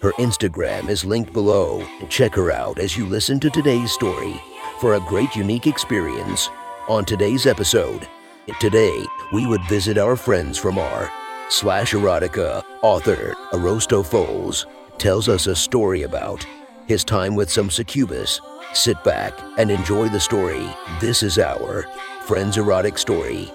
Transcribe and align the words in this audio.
Her 0.00 0.12
Instagram 0.12 0.88
is 0.88 1.04
linked 1.04 1.32
below. 1.32 1.86
Check 2.08 2.34
her 2.34 2.50
out 2.50 2.78
as 2.78 2.96
you 2.96 3.06
listen 3.06 3.38
to 3.40 3.50
today's 3.50 3.92
story 3.92 4.40
for 4.80 4.94
a 4.94 5.00
great 5.00 5.36
unique 5.36 5.66
experience. 5.66 6.48
On 6.88 7.04
today's 7.04 7.46
episode, 7.46 8.08
today 8.60 9.04
we 9.32 9.46
would 9.46 9.62
visit 9.68 9.98
our 9.98 10.16
friends 10.16 10.58
from 10.58 10.78
r 10.78 11.10
slash 11.48 11.92
erotica 11.92 12.64
author 12.82 13.34
Arosto 13.52 14.02
Foles 14.02 14.66
tells 14.98 15.28
us 15.28 15.46
a 15.46 15.54
story 15.54 16.02
about 16.02 16.46
his 16.86 17.04
time 17.04 17.34
with 17.34 17.50
some 17.50 17.70
succubus. 17.70 18.40
Sit 18.74 19.02
back 19.04 19.32
and 19.58 19.70
enjoy 19.70 20.08
the 20.08 20.20
story. 20.20 20.66
This 21.00 21.22
is 21.22 21.38
our 21.38 21.84
Friends 22.26 22.56
Erotic 22.56 22.98
Story. 22.98 23.52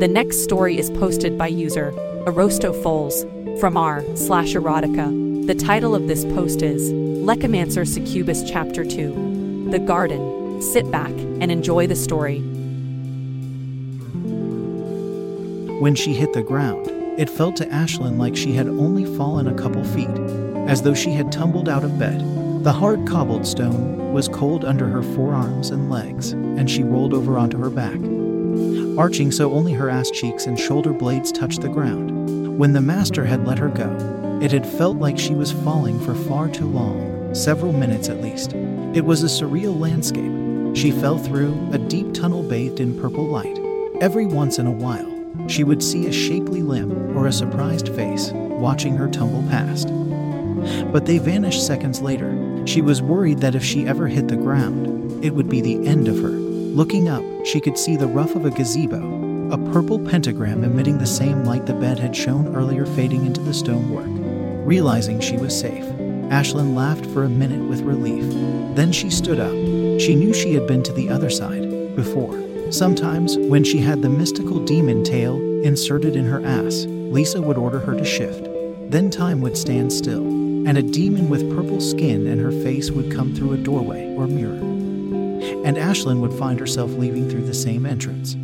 The 0.00 0.08
next 0.08 0.42
story 0.42 0.78
is 0.78 0.88
posted 0.88 1.36
by 1.36 1.48
user 1.48 1.92
Arosto 2.24 2.72
Foles 2.72 3.20
from 3.60 3.76
r 3.76 4.02
slash 4.16 4.54
erotica. 4.54 5.46
The 5.46 5.54
title 5.54 5.94
of 5.94 6.08
this 6.08 6.24
post 6.24 6.62
is 6.62 6.90
Lecomancer 6.90 7.86
Succubus 7.86 8.42
Chapter 8.50 8.82
2 8.82 9.68
The 9.70 9.78
Garden. 9.78 10.62
Sit 10.62 10.90
back 10.90 11.10
and 11.10 11.52
enjoy 11.52 11.86
the 11.86 11.96
story. 11.96 12.38
When 15.80 15.94
she 15.94 16.14
hit 16.14 16.32
the 16.32 16.42
ground, 16.42 16.88
it 17.20 17.28
felt 17.28 17.56
to 17.56 17.66
Ashlyn 17.66 18.16
like 18.16 18.36
she 18.36 18.52
had 18.52 18.68
only 18.68 19.04
fallen 19.18 19.48
a 19.48 19.54
couple 19.54 19.84
feet, 19.84 20.08
as 20.66 20.80
though 20.80 20.94
she 20.94 21.10
had 21.10 21.30
tumbled 21.30 21.68
out 21.68 21.84
of 21.84 21.98
bed. 21.98 22.20
The 22.64 22.72
hard 22.72 23.06
cobbled 23.06 23.46
stone 23.46 24.14
was 24.14 24.28
cold 24.28 24.64
under 24.64 24.86
her 24.86 25.02
forearms 25.02 25.68
and 25.68 25.90
legs, 25.90 26.32
and 26.32 26.70
she 26.70 26.84
rolled 26.84 27.12
over 27.12 27.36
onto 27.36 27.58
her 27.58 27.68
back 27.68 28.00
arching 29.00 29.32
so 29.32 29.50
only 29.54 29.72
her 29.72 29.88
ass 29.88 30.10
cheeks 30.10 30.44
and 30.44 30.60
shoulder 30.60 30.92
blades 30.92 31.32
touched 31.32 31.62
the 31.62 31.68
ground. 31.68 32.58
When 32.58 32.74
the 32.74 32.82
master 32.82 33.24
had 33.24 33.46
let 33.46 33.58
her 33.58 33.70
go, 33.70 34.38
it 34.42 34.52
had 34.52 34.66
felt 34.66 34.98
like 34.98 35.18
she 35.18 35.32
was 35.32 35.50
falling 35.50 35.98
for 35.98 36.14
far 36.14 36.50
too 36.50 36.66
long, 36.66 37.34
several 37.34 37.72
minutes 37.72 38.10
at 38.10 38.20
least. 38.20 38.52
It 38.52 39.06
was 39.06 39.22
a 39.22 39.26
surreal 39.26 39.80
landscape. 39.80 40.76
She 40.76 40.90
fell 40.90 41.16
through 41.16 41.70
a 41.72 41.78
deep 41.78 42.12
tunnel 42.12 42.42
bathed 42.42 42.78
in 42.78 43.00
purple 43.00 43.24
light. 43.24 43.58
Every 44.02 44.26
once 44.26 44.58
in 44.58 44.66
a 44.66 44.70
while, 44.70 45.10
she 45.48 45.64
would 45.64 45.82
see 45.82 46.06
a 46.06 46.12
shapely 46.12 46.60
limb 46.60 47.16
or 47.16 47.26
a 47.26 47.32
surprised 47.32 47.88
face 47.94 48.32
watching 48.34 48.96
her 48.96 49.08
tumble 49.08 49.48
past. 49.48 49.88
But 50.92 51.06
they 51.06 51.16
vanished 51.16 51.66
seconds 51.66 52.02
later. 52.02 52.36
She 52.66 52.82
was 52.82 53.00
worried 53.00 53.38
that 53.38 53.54
if 53.54 53.64
she 53.64 53.86
ever 53.86 54.08
hit 54.08 54.28
the 54.28 54.36
ground, 54.36 55.24
it 55.24 55.30
would 55.30 55.48
be 55.48 55.62
the 55.62 55.86
end 55.86 56.06
of 56.06 56.18
her. 56.20 56.39
Looking 56.74 57.08
up, 57.08 57.24
she 57.44 57.60
could 57.60 57.76
see 57.76 57.96
the 57.96 58.06
roof 58.06 58.36
of 58.36 58.44
a 58.44 58.50
gazebo, 58.50 59.50
a 59.50 59.72
purple 59.72 59.98
pentagram 59.98 60.62
emitting 60.62 60.98
the 60.98 61.06
same 61.06 61.44
light 61.44 61.66
the 61.66 61.74
bed 61.74 61.98
had 61.98 62.14
shown 62.14 62.54
earlier 62.54 62.86
fading 62.86 63.26
into 63.26 63.40
the 63.40 63.52
stonework. 63.52 64.06
Realizing 64.64 65.18
she 65.18 65.36
was 65.36 65.58
safe, 65.58 65.82
Ashlyn 66.30 66.76
laughed 66.76 67.06
for 67.06 67.24
a 67.24 67.28
minute 67.28 67.68
with 67.68 67.80
relief. 67.80 68.22
Then 68.76 68.92
she 68.92 69.10
stood 69.10 69.40
up. 69.40 69.50
She 70.00 70.14
knew 70.14 70.32
she 70.32 70.54
had 70.54 70.68
been 70.68 70.84
to 70.84 70.92
the 70.92 71.08
other 71.08 71.28
side 71.28 71.96
before. 71.96 72.40
Sometimes, 72.70 73.36
when 73.36 73.64
she 73.64 73.78
had 73.78 74.00
the 74.00 74.08
mystical 74.08 74.64
demon 74.64 75.02
tail 75.02 75.38
inserted 75.64 76.14
in 76.14 76.26
her 76.26 76.46
ass, 76.46 76.86
Lisa 76.86 77.42
would 77.42 77.58
order 77.58 77.80
her 77.80 77.96
to 77.96 78.04
shift. 78.04 78.48
Then 78.92 79.10
time 79.10 79.40
would 79.40 79.58
stand 79.58 79.92
still, 79.92 80.24
and 80.24 80.78
a 80.78 80.82
demon 80.82 81.30
with 81.30 81.52
purple 81.52 81.80
skin 81.80 82.28
and 82.28 82.40
her 82.40 82.52
face 82.52 82.92
would 82.92 83.10
come 83.10 83.34
through 83.34 83.54
a 83.54 83.58
doorway 83.58 84.14
or 84.14 84.28
mirror 84.28 84.79
and 85.70 85.78
Ashlyn 85.78 86.18
would 86.18 86.32
find 86.32 86.58
herself 86.58 86.90
leaving 86.94 87.30
through 87.30 87.46
the 87.46 87.54
same 87.54 87.86
entrance. 87.86 88.34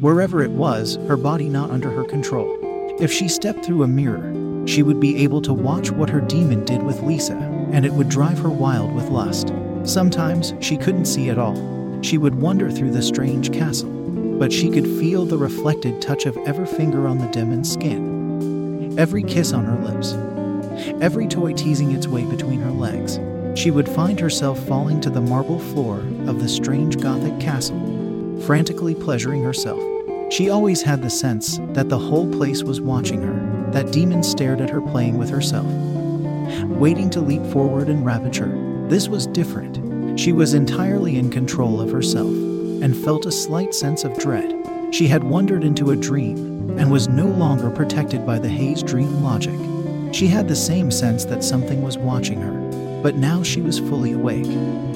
Wherever 0.00 0.40
it 0.40 0.52
was, 0.52 0.94
her 1.08 1.16
body 1.16 1.48
not 1.48 1.72
under 1.72 1.90
her 1.90 2.04
control. 2.04 2.56
If 3.00 3.12
she 3.12 3.26
stepped 3.26 3.64
through 3.64 3.82
a 3.82 3.88
mirror, 3.88 4.64
she 4.64 4.84
would 4.84 5.00
be 5.00 5.24
able 5.24 5.42
to 5.42 5.52
watch 5.52 5.90
what 5.90 6.10
her 6.10 6.20
demon 6.20 6.64
did 6.64 6.80
with 6.84 7.02
Lisa, 7.02 7.34
and 7.72 7.84
it 7.84 7.92
would 7.92 8.08
drive 8.08 8.38
her 8.38 8.50
wild 8.50 8.94
with 8.94 9.08
lust. 9.08 9.52
Sometimes 9.82 10.54
she 10.60 10.76
couldn't 10.76 11.06
see 11.06 11.28
at 11.28 11.38
all. 11.38 11.56
She 12.02 12.18
would 12.18 12.36
wander 12.36 12.70
through 12.70 12.92
the 12.92 13.02
strange 13.02 13.52
castle, 13.52 13.90
but 14.38 14.52
she 14.52 14.70
could 14.70 14.86
feel 14.86 15.24
the 15.24 15.36
reflected 15.36 16.00
touch 16.00 16.24
of 16.24 16.36
every 16.46 16.66
finger 16.66 17.08
on 17.08 17.18
the 17.18 17.26
demon's 17.26 17.72
skin, 17.72 18.96
every 18.96 19.24
kiss 19.24 19.52
on 19.52 19.64
her 19.64 19.84
lips, 19.84 20.12
every 21.02 21.26
toy 21.26 21.52
teasing 21.52 21.90
its 21.90 22.06
way 22.06 22.22
between 22.22 22.60
her 22.60 22.70
legs 22.70 23.18
she 23.58 23.72
would 23.72 23.88
find 23.88 24.20
herself 24.20 24.56
falling 24.68 25.00
to 25.00 25.10
the 25.10 25.20
marble 25.20 25.58
floor 25.58 25.98
of 26.28 26.40
the 26.40 26.48
strange 26.48 27.00
Gothic 27.00 27.40
castle, 27.40 28.40
frantically 28.42 28.94
pleasuring 28.94 29.42
herself. 29.42 29.82
She 30.30 30.50
always 30.50 30.82
had 30.82 31.02
the 31.02 31.08
sense 31.08 31.58
that 31.70 31.88
the 31.88 31.98
whole 31.98 32.30
place 32.30 32.62
was 32.62 32.82
watching 32.82 33.22
her, 33.22 33.70
that 33.72 33.92
demons 33.92 34.28
stared 34.28 34.60
at 34.60 34.68
her 34.68 34.82
playing 34.82 35.16
with 35.16 35.30
herself, 35.30 35.66
waiting 36.66 37.08
to 37.10 37.20
leap 37.20 37.44
forward 37.46 37.88
and 37.88 38.04
ravage 38.04 38.36
her. 38.36 38.86
This 38.88 39.08
was 39.08 39.26
different. 39.26 40.20
She 40.20 40.32
was 40.32 40.52
entirely 40.52 41.16
in 41.16 41.30
control 41.30 41.80
of 41.80 41.90
herself 41.90 42.28
and 42.28 42.94
felt 42.94 43.24
a 43.24 43.32
slight 43.32 43.74
sense 43.74 44.04
of 44.04 44.18
dread. 44.18 44.54
She 44.90 45.08
had 45.08 45.24
wandered 45.24 45.64
into 45.64 45.92
a 45.92 45.96
dream 45.96 46.78
and 46.78 46.92
was 46.92 47.08
no 47.08 47.26
longer 47.26 47.70
protected 47.70 48.26
by 48.26 48.38
the 48.38 48.48
haze 48.48 48.82
dream 48.82 49.22
logic. 49.24 49.58
She 50.14 50.26
had 50.26 50.46
the 50.46 50.56
same 50.56 50.90
sense 50.90 51.24
that 51.24 51.42
something 51.42 51.82
was 51.82 51.96
watching 51.96 52.40
her 52.40 52.87
but 53.02 53.16
now 53.16 53.42
she 53.42 53.60
was 53.60 53.78
fully 53.78 54.12
awake. 54.12 54.46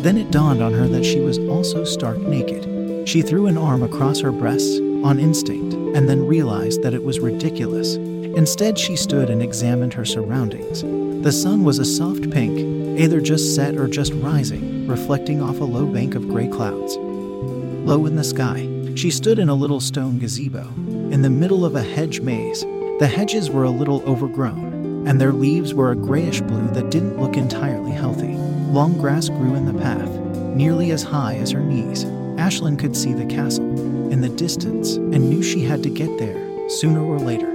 Then 0.03 0.17
it 0.17 0.31
dawned 0.31 0.63
on 0.63 0.73
her 0.73 0.89
that 0.89 1.05
she 1.05 1.21
was 1.21 1.39
also 1.39 1.85
stark 1.85 2.19
naked. 2.19 3.09
She 3.09 3.23
threw 3.23 3.47
an 3.47 3.59
arm 3.59 3.83
across 3.83 4.21
her 4.21 4.33
breasts 4.33 4.79
on 5.05 5.19
instinct 5.19 5.75
and 5.75 6.09
then 6.09 6.27
realized 6.27 6.83
that 6.83 6.95
it 6.95 7.03
was 7.03 7.21
ridiculous. 7.21 7.97
Instead, 7.97 8.79
she 8.79 8.97
stood 8.97 9.29
and 9.29 9.43
examined 9.43 9.95
her 9.95 10.05
surroundings. 10.05 10.83
The 11.23 11.33
sun 11.33 11.65
was 11.65 11.79
a 11.79 11.85
soft 11.85 12.31
pink, 12.31 12.59
either 12.99 13.21
just 13.21 13.55
set 13.55 13.77
or 13.77 13.87
just 13.87 14.13
rising, 14.15 14.87
reflecting 14.89 15.43
off 15.43 15.61
a 15.61 15.65
low 15.65 15.87
bank 15.87 16.15
of 16.15 16.29
gray 16.29 16.49
clouds. 16.49 16.97
Low 16.97 18.07
in 18.07 18.17
the 18.17 18.25
sky, 18.25 18.69
she 18.95 19.11
stood 19.11 19.39
in 19.39 19.49
a 19.49 19.55
little 19.55 19.81
stone 19.81 20.19
gazebo, 20.19 20.67
in 21.11 21.23
the 21.23 21.31
middle 21.31 21.65
of 21.65 21.77
a 21.77 21.83
hedge 21.83 22.21
maze. 22.21 22.63
The 22.99 23.11
hedges 23.13 23.51
were 23.51 23.65
a 23.65 23.71
little 23.71 24.03
overgrown, 24.09 24.82
and 25.07 25.21
their 25.21 25.33
leaves 25.33 25.75
were 25.75 25.91
a 25.91 25.97
grayish 25.97 26.41
blue 26.41 26.69
that 26.69 26.91
didn't 26.91 27.21
look 27.21 27.37
entirely 27.37 27.93
healthy. 27.93 28.35
Long 28.73 28.97
grass 28.99 29.29
grew 29.29 29.55
in 29.55 29.67
the 29.67 29.81
path, 29.81 30.11
nearly 30.57 30.91
as 30.91 31.03
high 31.03 31.37
as 31.37 31.51
her 31.51 31.61
knees. 31.61 32.05
Ashlyn 32.37 32.79
could 32.79 32.97
see 32.97 33.13
the 33.13 33.27
castle 33.27 33.65
in 34.11 34.21
the 34.21 34.29
distance 34.29 34.95
and 34.95 35.29
knew 35.29 35.43
she 35.43 35.65
had 35.65 35.83
to 35.83 35.91
get 35.91 36.19
there 36.19 36.69
sooner 36.69 37.03
or 37.03 37.19
later. 37.19 37.51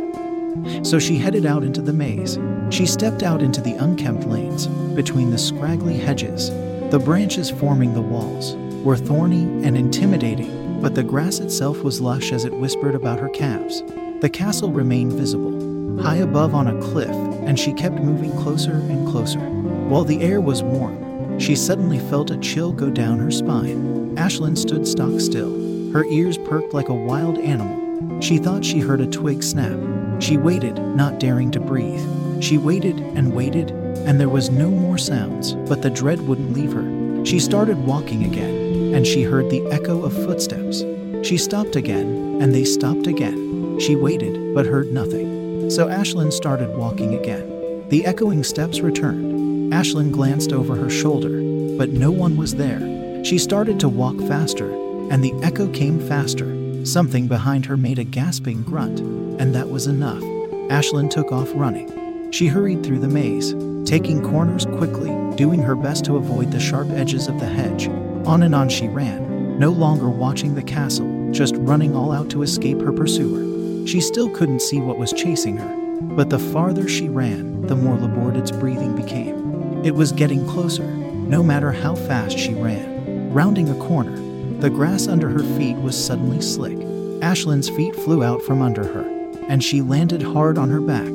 So 0.83 0.99
she 0.99 1.17
headed 1.17 1.45
out 1.45 1.63
into 1.63 1.81
the 1.81 1.93
maze. 1.93 2.37
She 2.69 2.85
stepped 2.85 3.23
out 3.23 3.41
into 3.41 3.61
the 3.61 3.73
unkempt 3.73 4.27
lanes 4.27 4.67
between 4.95 5.31
the 5.31 5.37
scraggly 5.37 5.97
hedges. 5.97 6.49
The 6.91 7.01
branches 7.03 7.49
forming 7.49 7.93
the 7.93 8.01
walls 8.01 8.55
were 8.83 8.97
thorny 8.97 9.43
and 9.65 9.77
intimidating, 9.77 10.81
but 10.81 10.95
the 10.95 11.03
grass 11.03 11.39
itself 11.39 11.83
was 11.83 12.01
lush 12.01 12.31
as 12.31 12.45
it 12.45 12.53
whispered 12.53 12.95
about 12.95 13.19
her 13.19 13.29
calves. 13.29 13.83
The 14.21 14.29
castle 14.31 14.71
remained 14.71 15.13
visible, 15.13 16.01
high 16.01 16.17
above 16.17 16.55
on 16.55 16.67
a 16.67 16.81
cliff, 16.81 17.15
and 17.47 17.57
she 17.57 17.73
kept 17.73 17.95
moving 17.95 18.31
closer 18.37 18.73
and 18.73 19.07
closer. 19.07 19.39
While 19.39 20.03
the 20.03 20.21
air 20.21 20.41
was 20.41 20.61
warm, 20.61 21.39
she 21.39 21.55
suddenly 21.55 21.97
felt 21.97 22.29
a 22.29 22.37
chill 22.37 22.73
go 22.73 22.89
down 22.89 23.19
her 23.19 23.31
spine. 23.31 24.15
Ashlyn 24.15 24.57
stood 24.57 24.85
stock 24.85 25.19
still, 25.19 25.91
her 25.93 26.05
ears 26.05 26.37
perked 26.37 26.73
like 26.73 26.89
a 26.89 26.93
wild 26.93 27.37
animal. 27.39 28.21
She 28.21 28.37
thought 28.37 28.65
she 28.65 28.79
heard 28.79 29.01
a 29.01 29.07
twig 29.07 29.41
snap. 29.41 29.79
She 30.21 30.37
waited, 30.37 30.77
not 30.77 31.19
daring 31.19 31.49
to 31.51 31.59
breathe. 31.59 32.05
She 32.41 32.57
waited 32.57 32.99
and 32.99 33.33
waited, 33.33 33.71
and 33.71 34.19
there 34.19 34.29
was 34.29 34.49
no 34.49 34.69
more 34.69 34.97
sounds, 34.97 35.53
but 35.69 35.81
the 35.81 35.89
dread 35.89 36.27
wouldn't 36.27 36.53
leave 36.53 36.73
her. 36.73 37.25
She 37.25 37.39
started 37.39 37.77
walking 37.77 38.25
again, 38.25 38.93
and 38.93 39.07
she 39.07 39.23
heard 39.23 39.49
the 39.49 39.65
echo 39.71 40.03
of 40.03 40.13
footsteps. 40.13 40.83
She 41.27 41.37
stopped 41.37 41.75
again, 41.75 42.39
and 42.41 42.53
they 42.53 42.63
stopped 42.63 43.07
again. 43.07 43.79
She 43.79 43.95
waited, 43.95 44.53
but 44.53 44.65
heard 44.65 44.91
nothing. 44.91 45.26
So 45.69 45.87
Ashlyn 45.87 46.31
started 46.31 46.75
walking 46.77 47.15
again. 47.15 47.87
The 47.89 48.05
echoing 48.05 48.43
steps 48.43 48.79
returned. 48.79 49.73
Ashlyn 49.73 50.11
glanced 50.11 50.53
over 50.53 50.75
her 50.75 50.89
shoulder, 50.89 51.41
but 51.77 51.89
no 51.89 52.09
one 52.09 52.37
was 52.37 52.55
there. 52.55 53.23
She 53.25 53.37
started 53.37 53.77
to 53.81 53.89
walk 53.89 54.17
faster, 54.21 54.71
and 55.11 55.21
the 55.21 55.33
echo 55.43 55.67
came 55.67 55.99
faster. 56.07 56.85
Something 56.85 57.27
behind 57.27 57.65
her 57.65 57.75
made 57.75 57.99
a 57.99 58.05
gasping 58.05 58.63
grunt, 58.63 59.01
and 59.41 59.53
that 59.53 59.69
was 59.69 59.87
enough. 59.87 60.23
Ashlyn 60.69 61.09
took 61.09 61.33
off 61.33 61.51
running. 61.53 62.31
She 62.31 62.47
hurried 62.47 62.85
through 62.85 62.99
the 62.99 63.09
maze, 63.09 63.53
taking 63.85 64.23
corners 64.23 64.65
quickly, 64.65 65.11
doing 65.35 65.61
her 65.61 65.75
best 65.75 66.05
to 66.05 66.15
avoid 66.15 66.51
the 66.51 66.59
sharp 66.59 66.89
edges 66.91 67.27
of 67.27 67.39
the 67.39 67.45
hedge. 67.45 67.87
On 68.25 68.43
and 68.43 68.55
on 68.55 68.69
she 68.69 68.87
ran, 68.87 69.59
no 69.59 69.71
longer 69.71 70.09
watching 70.09 70.55
the 70.55 70.63
castle, 70.63 71.29
just 71.31 71.55
running 71.57 71.95
all 71.95 72.11
out 72.11 72.29
to 72.29 72.41
escape 72.41 72.79
her 72.81 72.93
pursuer. 72.93 73.46
She 73.87 74.01
still 74.01 74.29
couldn't 74.29 74.61
see 74.61 74.81
what 74.81 74.97
was 74.97 75.13
chasing 75.13 75.55
her, 75.55 75.75
but 76.01 76.29
the 76.29 76.37
farther 76.37 76.89
she 76.89 77.07
ran, 77.07 77.61
the 77.67 77.75
more 77.77 77.95
labored 77.95 78.35
its 78.35 78.51
breathing 78.51 78.97
became. 78.97 79.81
It 79.85 79.95
was 79.95 80.11
getting 80.11 80.45
closer, 80.45 80.83
no 80.83 81.41
matter 81.41 81.71
how 81.71 81.95
fast 81.95 82.37
she 82.37 82.53
ran. 82.53 83.31
Rounding 83.31 83.69
a 83.69 83.79
corner, 83.79 84.17
the 84.59 84.69
grass 84.69 85.07
under 85.07 85.29
her 85.29 85.43
feet 85.57 85.77
was 85.77 85.97
suddenly 85.97 86.41
slick. 86.41 86.77
Ashlyn's 87.21 87.69
feet 87.69 87.95
flew 87.95 88.25
out 88.25 88.41
from 88.41 88.61
under 88.61 88.83
her, 88.83 89.07
and 89.47 89.63
she 89.63 89.81
landed 89.81 90.21
hard 90.21 90.57
on 90.57 90.69
her 90.69 90.81
back. 90.81 91.07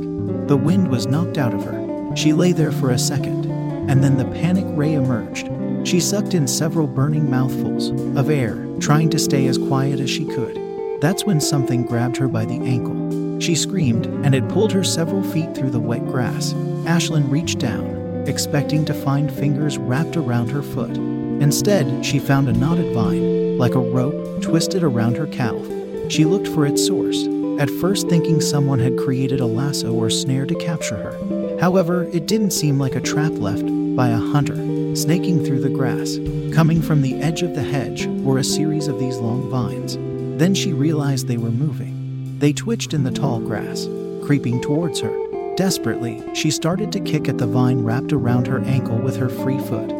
The 0.48 0.56
wind 0.56 0.88
was 0.88 1.06
knocked 1.06 1.36
out 1.36 1.52
of 1.52 1.64
her. 1.64 2.16
She 2.16 2.32
lay 2.32 2.52
there 2.52 2.72
for 2.72 2.88
a 2.88 2.98
second, 2.98 3.50
and 3.90 4.02
then 4.02 4.16
the 4.16 4.24
panic 4.40 4.64
ray 4.68 4.94
emerged. 4.94 5.50
She 5.86 6.00
sucked 6.00 6.32
in 6.32 6.48
several 6.48 6.86
burning 6.86 7.28
mouthfuls 7.28 7.90
of 8.16 8.30
air, 8.30 8.66
trying 8.80 9.10
to 9.10 9.18
stay 9.18 9.46
as 9.46 9.58
quiet 9.58 10.00
as 10.00 10.08
she 10.08 10.24
could. 10.24 10.61
That's 11.02 11.24
when 11.24 11.40
something 11.40 11.82
grabbed 11.82 12.16
her 12.18 12.28
by 12.28 12.44
the 12.44 12.60
ankle. 12.60 13.40
She 13.40 13.56
screamed, 13.56 14.06
and 14.24 14.36
it 14.36 14.48
pulled 14.48 14.70
her 14.70 14.84
several 14.84 15.24
feet 15.24 15.52
through 15.52 15.70
the 15.70 15.80
wet 15.80 16.06
grass. 16.06 16.52
Ashlyn 16.84 17.28
reached 17.28 17.58
down, 17.58 18.24
expecting 18.28 18.84
to 18.84 18.94
find 18.94 19.28
fingers 19.32 19.78
wrapped 19.78 20.16
around 20.16 20.52
her 20.52 20.62
foot. 20.62 20.96
Instead, 20.96 22.06
she 22.06 22.20
found 22.20 22.48
a 22.48 22.52
knotted 22.52 22.94
vine, 22.94 23.58
like 23.58 23.74
a 23.74 23.80
rope, 23.80 24.42
twisted 24.42 24.84
around 24.84 25.16
her 25.16 25.26
calf. 25.26 25.60
She 26.08 26.24
looked 26.24 26.46
for 26.46 26.66
its 26.66 26.86
source, 26.86 27.26
at 27.58 27.68
first 27.80 28.08
thinking 28.08 28.40
someone 28.40 28.78
had 28.78 28.96
created 28.96 29.40
a 29.40 29.46
lasso 29.46 29.92
or 29.92 30.08
snare 30.08 30.46
to 30.46 30.54
capture 30.54 30.98
her. 30.98 31.58
However, 31.58 32.04
it 32.12 32.26
didn't 32.26 32.52
seem 32.52 32.78
like 32.78 32.94
a 32.94 33.00
trap 33.00 33.32
left 33.32 33.66
by 33.96 34.10
a 34.10 34.18
hunter, 34.18 34.54
snaking 34.94 35.44
through 35.44 35.62
the 35.62 35.68
grass. 35.68 36.18
Coming 36.54 36.80
from 36.80 37.02
the 37.02 37.20
edge 37.20 37.42
of 37.42 37.56
the 37.56 37.64
hedge 37.64 38.06
were 38.22 38.38
a 38.38 38.44
series 38.44 38.86
of 38.86 39.00
these 39.00 39.16
long 39.16 39.50
vines. 39.50 39.98
Then 40.42 40.56
she 40.56 40.72
realized 40.72 41.28
they 41.28 41.36
were 41.36 41.52
moving. 41.52 42.36
They 42.40 42.52
twitched 42.52 42.94
in 42.94 43.04
the 43.04 43.12
tall 43.12 43.38
grass, 43.38 43.86
creeping 44.24 44.60
towards 44.60 44.98
her. 44.98 45.54
Desperately, 45.54 46.20
she 46.34 46.50
started 46.50 46.90
to 46.90 46.98
kick 46.98 47.28
at 47.28 47.38
the 47.38 47.46
vine 47.46 47.84
wrapped 47.84 48.12
around 48.12 48.48
her 48.48 48.58
ankle 48.64 48.98
with 48.98 49.16
her 49.18 49.28
free 49.28 49.60
foot 49.60 49.92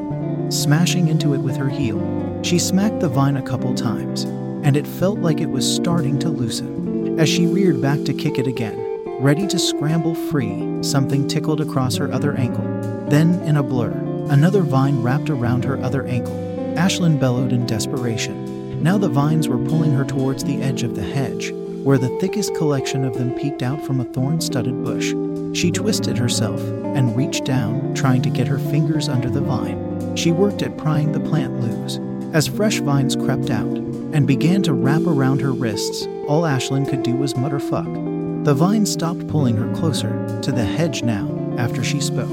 smashing 0.53 1.07
into 1.07 1.33
it 1.33 1.39
with 1.39 1.57
her 1.57 1.69
heel. 1.69 2.01
She 2.43 2.59
smacked 2.59 2.99
the 2.99 3.09
vine 3.09 3.37
a 3.37 3.43
couple 3.43 3.73
times, 3.73 4.25
and 4.65 4.77
it 4.77 4.85
felt 4.85 5.21
like 5.21 5.41
it 5.41 5.49
was 5.49 5.65
starting 5.65 6.19
to 6.19 6.29
loosen. 6.29 7.21
As 7.21 7.29
she 7.29 7.47
reared 7.47 7.81
back 7.81 8.03
to 8.03 8.13
kick 8.13 8.37
it 8.37 8.49
again, 8.49 8.77
ready 9.21 9.47
to 9.47 9.61
scramble 9.61 10.17
free, 10.17 10.83
something 10.83 11.29
tickled 11.29 11.61
across 11.61 11.95
her 11.99 12.13
other 12.13 12.35
ankle. 12.35 12.65
Then, 13.09 13.41
in 13.45 13.59
a 13.59 13.63
blur, 13.63 13.93
another 14.29 14.63
vine 14.63 15.05
wrapped 15.05 15.31
around 15.31 15.65
her 15.65 15.81
other 15.85 16.05
ankle. 16.05 16.35
Ashlyn 16.77 17.21
bellowed 17.21 17.53
in 17.53 17.65
desperation. 17.65 18.42
Now 18.83 18.99
the 18.99 19.09
vines 19.09 19.47
were 19.47 19.59
pulling 19.59 19.93
her 19.93 20.05
towards 20.05 20.43
the 20.43 20.61
edge 20.61 20.83
of 20.83 20.97
the 20.97 21.05
hedge, 21.05 21.53
where 21.85 21.99
the 21.99 22.19
thickest 22.19 22.57
collection 22.57 23.05
of 23.05 23.15
them 23.15 23.33
peeked 23.33 23.63
out 23.63 23.81
from 23.87 24.01
a 24.01 24.05
thorn 24.05 24.41
studded 24.41 24.83
bush. 24.83 25.15
She 25.57 25.71
twisted 25.71 26.19
herself 26.19 26.61
and 26.61 27.17
reached 27.17 27.45
down, 27.45 27.95
trying 27.95 28.23
to 28.23 28.31
get 28.31 28.49
her 28.49 28.59
fingers 28.59 29.09
under 29.09 29.31
the 29.31 29.41
vine. 29.41 30.17
She 30.17 30.33
worked 30.33 30.63
at 30.63 30.77
prying 30.77 31.13
the 31.13 31.21
plant 31.21 31.61
loose. 31.61 32.01
As 32.35 32.49
fresh 32.49 32.81
vines 32.81 33.15
crept 33.15 33.51
out 33.51 33.77
and 34.13 34.27
began 34.27 34.65
to 34.65 34.73
wrap 34.73 35.03
around 35.07 35.41
her 35.43 35.53
wrists, 35.53 36.09
all 36.27 36.43
Ashlyn 36.43 36.89
could 36.89 37.05
do 37.05 37.15
was 37.15 37.37
mutter 37.37 37.61
fuck. 37.61 37.87
The 37.87 38.55
vine 38.55 38.85
stopped 38.85 39.29
pulling 39.29 39.57
her 39.59 39.73
closer 39.77 40.41
to 40.41 40.51
the 40.51 40.65
hedge 40.65 41.05
now 41.05 41.29
after 41.57 41.85
she 41.85 42.01
spoke. 42.01 42.29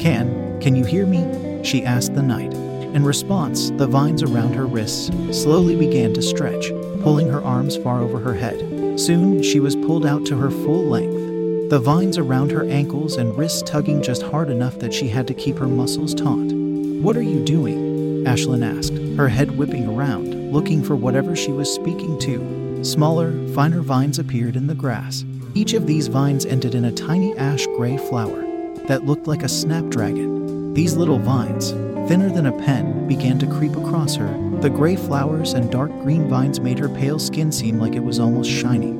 Can, 0.00 0.60
can 0.60 0.74
you 0.74 0.84
hear 0.84 1.06
me? 1.06 1.62
She 1.62 1.84
asked 1.84 2.16
the 2.16 2.22
night. 2.22 2.52
In 2.94 3.04
response, 3.04 3.70
the 3.70 3.88
vines 3.88 4.22
around 4.22 4.54
her 4.54 4.66
wrists 4.66 5.06
slowly 5.36 5.74
began 5.74 6.14
to 6.14 6.22
stretch, 6.22 6.70
pulling 7.02 7.28
her 7.28 7.42
arms 7.42 7.76
far 7.76 8.00
over 8.00 8.20
her 8.20 8.34
head. 8.34 9.00
Soon, 9.00 9.42
she 9.42 9.58
was 9.58 9.74
pulled 9.74 10.06
out 10.06 10.24
to 10.26 10.36
her 10.36 10.48
full 10.48 10.84
length, 10.84 11.70
the 11.70 11.80
vines 11.80 12.18
around 12.18 12.52
her 12.52 12.64
ankles 12.70 13.16
and 13.16 13.36
wrists 13.36 13.62
tugging 13.62 14.00
just 14.00 14.22
hard 14.22 14.48
enough 14.48 14.78
that 14.78 14.94
she 14.94 15.08
had 15.08 15.26
to 15.26 15.34
keep 15.34 15.58
her 15.58 15.66
muscles 15.66 16.14
taut. 16.14 16.52
What 16.52 17.16
are 17.16 17.22
you 17.22 17.44
doing? 17.44 18.22
Ashlyn 18.26 18.64
asked, 18.64 18.96
her 19.16 19.28
head 19.28 19.58
whipping 19.58 19.88
around, 19.88 20.52
looking 20.52 20.80
for 20.80 20.94
whatever 20.94 21.34
she 21.34 21.50
was 21.50 21.74
speaking 21.74 22.16
to. 22.20 22.84
Smaller, 22.84 23.32
finer 23.54 23.80
vines 23.80 24.20
appeared 24.20 24.54
in 24.54 24.68
the 24.68 24.74
grass. 24.74 25.24
Each 25.54 25.72
of 25.72 25.88
these 25.88 26.06
vines 26.06 26.46
ended 26.46 26.76
in 26.76 26.84
a 26.84 26.92
tiny 26.92 27.36
ash 27.38 27.66
gray 27.76 27.96
flower 27.96 28.42
that 28.86 29.04
looked 29.04 29.26
like 29.26 29.42
a 29.42 29.48
snapdragon. 29.48 30.53
These 30.74 30.96
little 30.96 31.20
vines, 31.20 31.70
thinner 32.08 32.28
than 32.30 32.46
a 32.46 32.58
pen, 32.64 33.06
began 33.06 33.38
to 33.38 33.46
creep 33.46 33.76
across 33.76 34.16
her. 34.16 34.26
The 34.60 34.68
gray 34.68 34.96
flowers 34.96 35.52
and 35.52 35.70
dark 35.70 35.92
green 36.02 36.28
vines 36.28 36.58
made 36.58 36.80
her 36.80 36.88
pale 36.88 37.20
skin 37.20 37.52
seem 37.52 37.78
like 37.78 37.94
it 37.94 38.02
was 38.02 38.18
almost 38.18 38.50
shiny. 38.50 38.90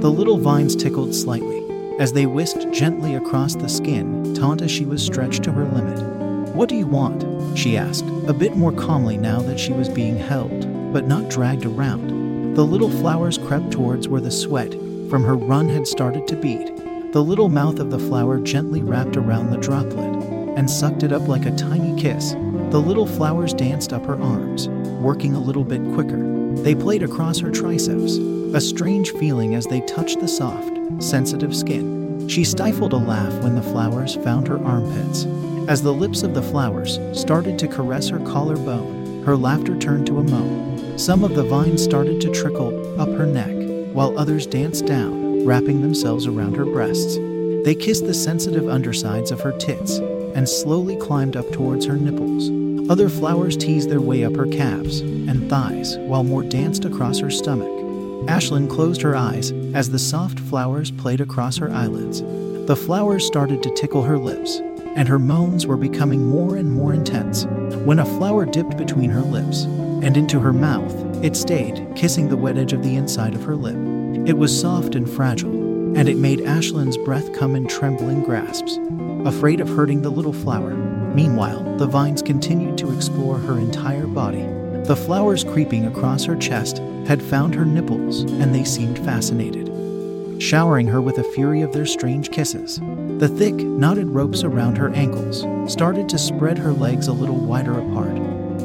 The 0.00 0.10
little 0.10 0.38
vines 0.38 0.74
tickled 0.74 1.14
slightly 1.14 1.64
as 2.00 2.12
they 2.12 2.26
whisked 2.26 2.72
gently 2.72 3.14
across 3.14 3.54
the 3.54 3.68
skin, 3.68 4.34
taut 4.34 4.60
as 4.60 4.72
she 4.72 4.84
was 4.84 5.06
stretched 5.06 5.44
to 5.44 5.52
her 5.52 5.66
limit. 5.66 6.00
What 6.52 6.68
do 6.68 6.74
you 6.74 6.88
want? 6.88 7.24
she 7.56 7.76
asked, 7.76 8.06
a 8.26 8.32
bit 8.32 8.56
more 8.56 8.72
calmly 8.72 9.16
now 9.16 9.40
that 9.42 9.60
she 9.60 9.72
was 9.72 9.88
being 9.88 10.16
held, 10.16 10.92
but 10.92 11.06
not 11.06 11.30
dragged 11.30 11.64
around. 11.64 12.56
The 12.56 12.66
little 12.66 12.90
flowers 12.90 13.38
crept 13.38 13.70
towards 13.70 14.08
where 14.08 14.20
the 14.20 14.32
sweat 14.32 14.72
from 15.08 15.22
her 15.22 15.36
run 15.36 15.68
had 15.68 15.86
started 15.86 16.26
to 16.26 16.34
beat. 16.34 16.76
The 17.12 17.22
little 17.22 17.48
mouth 17.48 17.78
of 17.78 17.92
the 17.92 18.00
flower 18.00 18.40
gently 18.40 18.82
wrapped 18.82 19.16
around 19.16 19.50
the 19.50 19.58
droplet 19.58 20.19
and 20.56 20.70
sucked 20.70 21.02
it 21.02 21.12
up 21.12 21.28
like 21.28 21.46
a 21.46 21.56
tiny 21.56 22.00
kiss. 22.00 22.32
The 22.70 22.80
little 22.80 23.06
flowers 23.06 23.52
danced 23.52 23.92
up 23.92 24.06
her 24.06 24.20
arms, 24.20 24.68
working 25.00 25.34
a 25.34 25.40
little 25.40 25.64
bit 25.64 25.82
quicker. 25.94 26.54
They 26.62 26.74
played 26.74 27.02
across 27.02 27.38
her 27.38 27.50
triceps, 27.50 28.16
a 28.54 28.60
strange 28.60 29.12
feeling 29.12 29.54
as 29.54 29.66
they 29.66 29.80
touched 29.82 30.20
the 30.20 30.28
soft, 30.28 31.02
sensitive 31.02 31.54
skin. 31.54 32.28
She 32.28 32.44
stifled 32.44 32.92
a 32.92 32.96
laugh 32.96 33.32
when 33.42 33.54
the 33.54 33.62
flowers 33.62 34.14
found 34.16 34.48
her 34.48 34.62
armpits 34.64 35.26
as 35.68 35.82
the 35.82 35.92
lips 35.92 36.24
of 36.24 36.34
the 36.34 36.42
flowers 36.42 36.98
started 37.12 37.58
to 37.58 37.68
caress 37.68 38.08
her 38.08 38.18
collarbone, 38.18 39.22
her 39.24 39.36
laughter 39.36 39.78
turned 39.78 40.04
to 40.06 40.18
a 40.18 40.22
moan. 40.24 40.98
Some 40.98 41.22
of 41.22 41.34
the 41.34 41.44
vines 41.44 41.82
started 41.82 42.20
to 42.22 42.32
trickle 42.32 43.00
up 43.00 43.08
her 43.10 43.26
neck, 43.26 43.54
while 43.94 44.18
others 44.18 44.46
danced 44.46 44.86
down, 44.86 45.46
wrapping 45.46 45.80
themselves 45.80 46.26
around 46.26 46.56
her 46.56 46.64
breasts. 46.64 47.16
They 47.64 47.76
kissed 47.76 48.06
the 48.06 48.14
sensitive 48.14 48.68
undersides 48.68 49.30
of 49.30 49.40
her 49.42 49.52
tits 49.58 50.00
and 50.34 50.48
slowly 50.48 50.96
climbed 50.96 51.36
up 51.36 51.50
towards 51.52 51.86
her 51.86 51.96
nipples. 51.96 52.50
Other 52.90 53.08
flowers 53.08 53.56
teased 53.56 53.88
their 53.88 54.00
way 54.00 54.24
up 54.24 54.34
her 54.34 54.46
calves 54.46 55.00
and 55.00 55.48
thighs, 55.48 55.96
while 55.98 56.24
more 56.24 56.42
danced 56.42 56.84
across 56.84 57.18
her 57.20 57.30
stomach. 57.30 57.68
Ashlyn 58.26 58.68
closed 58.68 59.00
her 59.02 59.16
eyes 59.16 59.52
as 59.74 59.90
the 59.90 59.98
soft 59.98 60.40
flowers 60.40 60.90
played 60.90 61.20
across 61.20 61.56
her 61.58 61.70
eyelids. 61.70 62.22
The 62.66 62.76
flowers 62.76 63.26
started 63.26 63.62
to 63.62 63.74
tickle 63.74 64.02
her 64.02 64.18
lips, 64.18 64.60
and 64.96 65.08
her 65.08 65.18
moans 65.18 65.66
were 65.66 65.76
becoming 65.76 66.26
more 66.26 66.56
and 66.56 66.70
more 66.70 66.92
intense. 66.92 67.44
When 67.84 68.00
a 68.00 68.04
flower 68.04 68.44
dipped 68.44 68.76
between 68.76 69.10
her 69.10 69.22
lips 69.22 69.64
and 69.64 70.16
into 70.16 70.40
her 70.40 70.52
mouth, 70.52 70.94
it 71.24 71.36
stayed, 71.36 71.86
kissing 71.94 72.28
the 72.28 72.36
wet 72.36 72.58
edge 72.58 72.72
of 72.72 72.82
the 72.82 72.96
inside 72.96 73.34
of 73.34 73.44
her 73.44 73.56
lip. 73.56 73.76
It 74.28 74.36
was 74.36 74.58
soft 74.58 74.94
and 74.94 75.08
fragile, 75.08 75.59
and 76.00 76.08
it 76.08 76.16
made 76.16 76.38
Ashlyn's 76.38 76.96
breath 76.96 77.30
come 77.34 77.54
in 77.54 77.66
trembling 77.66 78.22
grasps, 78.22 78.78
afraid 79.26 79.60
of 79.60 79.68
hurting 79.68 80.00
the 80.00 80.08
little 80.08 80.32
flower. 80.32 80.70
Meanwhile, 81.14 81.76
the 81.76 81.86
vines 81.86 82.22
continued 82.22 82.78
to 82.78 82.90
explore 82.90 83.36
her 83.36 83.58
entire 83.58 84.06
body. 84.06 84.40
The 84.84 84.96
flowers 84.96 85.44
creeping 85.44 85.84
across 85.84 86.24
her 86.24 86.36
chest 86.36 86.78
had 87.06 87.22
found 87.22 87.54
her 87.54 87.66
nipples, 87.66 88.22
and 88.22 88.54
they 88.54 88.64
seemed 88.64 88.98
fascinated, 89.00 90.42
showering 90.42 90.86
her 90.86 91.02
with 91.02 91.18
a 91.18 91.32
fury 91.34 91.60
of 91.60 91.74
their 91.74 91.84
strange 91.84 92.30
kisses. 92.30 92.80
The 93.18 93.28
thick, 93.28 93.56
knotted 93.56 94.06
ropes 94.06 94.42
around 94.42 94.78
her 94.78 94.88
ankles 94.94 95.44
started 95.70 96.08
to 96.08 96.18
spread 96.18 96.56
her 96.56 96.72
legs 96.72 97.08
a 97.08 97.12
little 97.12 97.36
wider 97.36 97.78
apart, 97.78 98.16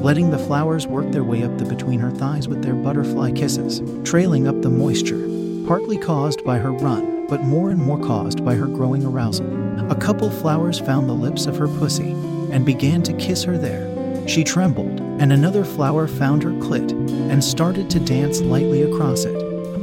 letting 0.01 0.31
the 0.31 0.37
flowers 0.37 0.87
work 0.87 1.11
their 1.11 1.25
way 1.25 1.43
up 1.43 1.57
the 1.57 1.65
between 1.65 1.99
her 1.99 2.11
thighs 2.11 2.47
with 2.47 2.63
their 2.63 2.75
butterfly 2.75 3.33
kisses, 3.33 3.81
trailing 4.09 4.47
up 4.47 4.61
the 4.61 4.69
moisture, 4.69 5.27
partly 5.67 5.97
caused 5.97 6.41
by 6.45 6.57
her 6.57 6.71
run, 6.71 7.14
but 7.29 7.41
more 7.41 7.69
and 7.69 7.81
more 7.81 7.99
caused 7.99 8.43
by 8.43 8.55
her 8.55 8.67
growing 8.67 9.05
arousal. 9.05 9.91
A 9.91 9.95
couple 9.95 10.29
flowers 10.29 10.79
found 10.79 11.09
the 11.09 11.13
lips 11.13 11.45
of 11.45 11.57
her 11.57 11.67
pussy 11.67 12.11
and 12.51 12.65
began 12.65 13.03
to 13.03 13.13
kiss 13.13 13.43
her 13.43 13.57
there. 13.57 14.27
She 14.27 14.43
trembled, 14.43 14.99
and 15.21 15.31
another 15.31 15.63
flower 15.63 16.07
found 16.07 16.43
her 16.43 16.51
clit 16.51 16.91
and 17.29 17.43
started 17.43 17.89
to 17.91 17.99
dance 17.99 18.41
lightly 18.41 18.81
across 18.81 19.23
it. 19.23 19.35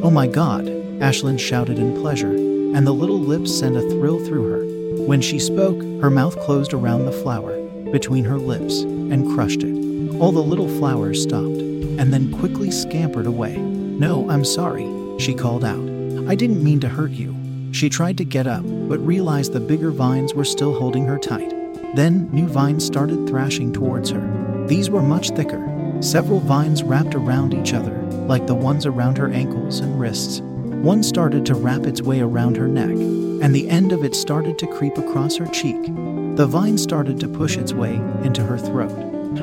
Oh 0.03 0.11
my 0.11 0.27
god, 0.27 0.67
Ashlyn 1.01 1.39
shouted 1.39 1.79
in 1.79 2.01
pleasure, 2.01 2.33
and 2.33 2.87
the 2.87 2.93
little 2.93 3.19
lips 3.19 3.57
sent 3.57 3.77
a 3.77 3.89
thrill 3.89 4.19
through 4.25 4.51
her. 4.51 5.05
When 5.07 5.21
she 5.21 5.39
spoke, 5.39 5.81
her 6.01 6.11
mouth 6.11 6.39
closed 6.41 6.73
around 6.73 7.05
the 7.05 7.13
flower, 7.13 7.61
between 7.93 8.25
her 8.25 8.39
lips, 8.39 8.83
and 8.83 9.33
crushed 9.35 9.63
it. 9.63 9.75
All 10.21 10.33
the 10.33 10.43
little 10.43 10.69
flowers 10.79 11.23
stopped, 11.23 11.61
and 11.61 12.13
then 12.13 12.33
quickly 12.33 12.71
scampered 12.71 13.27
away. 13.27 13.57
No, 13.57 14.29
I'm 14.31 14.45
sorry, 14.45 14.89
she 15.19 15.35
called 15.35 15.65
out. 15.65 15.92
I 16.33 16.35
didn't 16.35 16.65
mean 16.65 16.81
to 16.81 16.89
hurt 16.89 17.11
you. 17.11 17.37
She 17.73 17.91
tried 17.91 18.17
to 18.17 18.25
get 18.25 18.47
up, 18.47 18.63
but 18.65 19.07
realized 19.07 19.53
the 19.53 19.61
bigger 19.61 19.91
vines 19.91 20.33
were 20.33 20.47
still 20.47 20.73
holding 20.73 21.05
her 21.05 21.19
tight. 21.19 21.51
Then, 21.95 22.31
new 22.33 22.47
vines 22.47 22.87
started 22.87 23.29
thrashing 23.29 23.71
towards 23.71 24.09
her. 24.09 24.65
These 24.67 24.89
were 24.89 25.03
much 25.03 25.29
thicker. 25.33 25.63
Several 26.01 26.41
vines 26.41 26.83
wrapped 26.83 27.15
around 27.15 27.53
each 27.53 27.75
other, 27.75 27.93
like 28.29 28.47
the 28.47 28.55
ones 28.55 28.87
around 28.87 29.19
her 29.19 29.31
ankles 29.31 29.81
and 29.81 30.01
wrists. 30.01 30.41
One 30.41 31.03
started 31.03 31.45
to 31.45 31.55
wrap 31.55 31.85
its 31.85 32.01
way 32.01 32.21
around 32.21 32.57
her 32.57 32.67
neck, 32.67 32.89
and 32.89 33.55
the 33.55 33.69
end 33.69 33.93
of 33.93 34.03
it 34.03 34.15
started 34.15 34.59
to 34.61 34.67
creep 34.67 34.97
across 34.97 35.37
her 35.37 35.47
cheek. 35.49 35.83
The 36.37 36.49
vine 36.49 36.79
started 36.79 37.21
to 37.21 37.29
push 37.29 37.59
its 37.59 37.75
way 37.75 37.97
into 38.25 38.43
her 38.43 38.57
throat. 38.57 38.97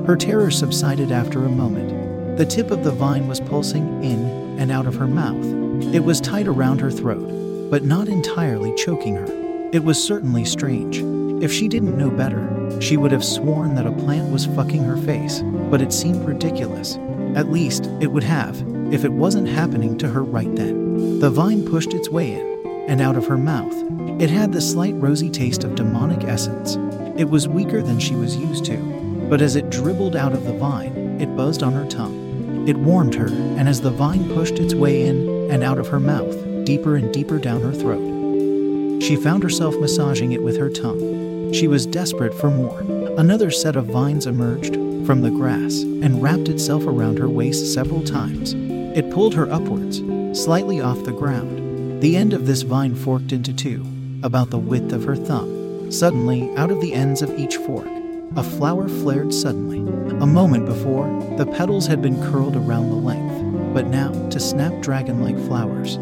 Her 0.08 0.18
terror 0.18 0.50
subsided 0.50 1.12
after 1.12 1.46
a 1.46 1.50
moment. 1.50 2.36
The 2.40 2.48
tip 2.48 2.72
of 2.72 2.84
the 2.84 2.90
vine 2.90 3.28
was 3.28 3.40
pulsing 3.40 4.04
in 4.04 4.58
and 4.60 4.72
out 4.72 4.88
of 4.88 4.96
her 4.96 5.08
mouth. 5.08 5.59
It 5.82 6.04
was 6.04 6.22
tight 6.22 6.48
around 6.48 6.82
her 6.82 6.92
throat, 6.92 7.70
but 7.72 7.84
not 7.84 8.08
entirely 8.08 8.76
choking 8.76 9.16
her. 9.16 9.26
It 9.72 9.84
was 9.84 10.04
certainly 10.04 10.46
strange. 10.46 10.98
If 11.44 11.52
she 11.52 11.68
didn't 11.68 11.98
know 11.98 12.12
better, 12.12 12.80
she 12.82 12.98
would 12.98 13.12
have 13.12 13.24
sworn 13.24 13.76
that 13.76 13.88
a 13.88 13.92
plant 13.92 14.32
was 14.32 14.46
fucking 14.46 14.84
her 14.84 14.98
face, 14.98 15.42
but 15.72 15.82
it 15.82 15.94
seemed 15.94 16.26
ridiculous. 16.26 16.98
At 17.36 17.52
least, 17.52 17.86
it 18.02 18.08
would 18.08 18.24
have, 18.24 18.62
if 18.94 19.06
it 19.06 19.12
wasn't 19.12 19.48
happening 19.48 19.98
to 20.00 20.10
her 20.10 20.24
right 20.24 20.54
then. 20.56 21.20
The 21.20 21.30
vine 21.30 21.66
pushed 21.66 21.94
its 21.94 22.10
way 22.10 22.34
in 22.34 22.86
and 22.88 23.02
out 23.02 23.16
of 23.16 23.28
her 23.28 23.38
mouth. 23.38 23.74
It 24.22 24.30
had 24.30 24.52
the 24.52 24.62
slight 24.62 24.96
rosy 24.96 25.30
taste 25.30 25.64
of 25.64 25.76
demonic 25.76 26.24
essence. 26.24 26.76
It 27.18 27.30
was 27.30 27.48
weaker 27.48 27.82
than 27.82 28.00
she 28.00 28.16
was 28.16 28.36
used 28.36 28.66
to, 28.66 28.78
but 29.30 29.42
as 29.42 29.56
it 29.56 29.70
dribbled 29.70 30.16
out 30.16 30.34
of 30.34 30.44
the 30.44 30.54
vine, 30.54 31.22
it 31.22 31.36
buzzed 31.36 31.64
on 31.64 31.74
her 31.74 31.88
tongue. 31.88 32.68
It 32.68 32.78
warmed 32.78 33.16
her, 33.16 33.28
and 33.28 33.70
as 33.70 33.82
the 33.82 33.92
vine 33.92 34.28
pushed 34.34 34.60
its 34.60 34.74
way 34.74 35.06
in 35.06 35.39
and 35.50 35.64
out 35.64 35.78
of 35.78 35.88
her 35.88 36.00
mouth, 36.00 36.36
deeper 36.66 36.96
and 36.96 37.14
deeper 37.14 37.40
down 37.40 37.62
her 37.62 37.74
throat, 37.74 39.02
she 39.02 39.16
found 39.16 39.44
herself 39.44 39.76
massaging 39.80 40.34
it 40.34 40.44
with 40.44 40.58
her 40.58 40.70
tongue. 40.70 41.54
She 41.54 41.68
was 41.68 41.86
desperate 41.86 42.34
for 42.34 42.52
more. 42.52 42.82
Another 43.18 43.50
set 43.50 43.76
of 43.76 43.88
vines 43.88 44.28
emerged 44.28 44.76
from 45.06 45.22
the 45.22 45.32
grass 45.32 45.82
and 45.82 46.22
wrapped 46.22 46.50
itself 46.50 46.86
around 46.86 47.18
her 47.18 47.30
waist 47.30 47.74
several 47.74 48.04
times. 48.04 48.54
It 48.96 49.10
pulled 49.10 49.34
her 49.34 49.52
upwards, 49.52 49.98
slightly 50.40 50.80
off 50.82 51.06
the 51.06 51.12
ground. 51.12 52.02
The 52.02 52.16
end 52.16 52.34
of 52.34 52.46
this 52.46 52.62
vine 52.62 52.94
forked 52.94 53.32
into 53.32 53.54
two, 53.54 53.86
about 54.22 54.52
the 54.52 54.60
width 54.60 54.94
of 54.94 55.06
her 55.06 55.16
thumb. 55.16 55.92
Suddenly, 55.92 56.56
out 56.56 56.70
of 56.70 56.82
the 56.82 56.94
ends 56.94 57.22
of 57.22 57.38
each 57.40 57.56
fork, 57.58 57.88
a 58.36 58.44
flower 58.44 58.88
flared 58.88 59.34
suddenly. 59.34 59.80
A 60.22 60.28
moment 60.28 60.66
before, 60.66 61.08
the 61.38 61.48
petals 61.48 61.88
had 61.88 62.02
been 62.02 62.22
curled 62.32 62.56
around 62.56 62.90
the 62.90 62.96
length, 62.96 63.29
but 63.74 63.88
now 63.88 64.12
to 64.30 64.40
snapdragon 64.40 65.22
like 65.22 65.38
flowers. 65.48 65.98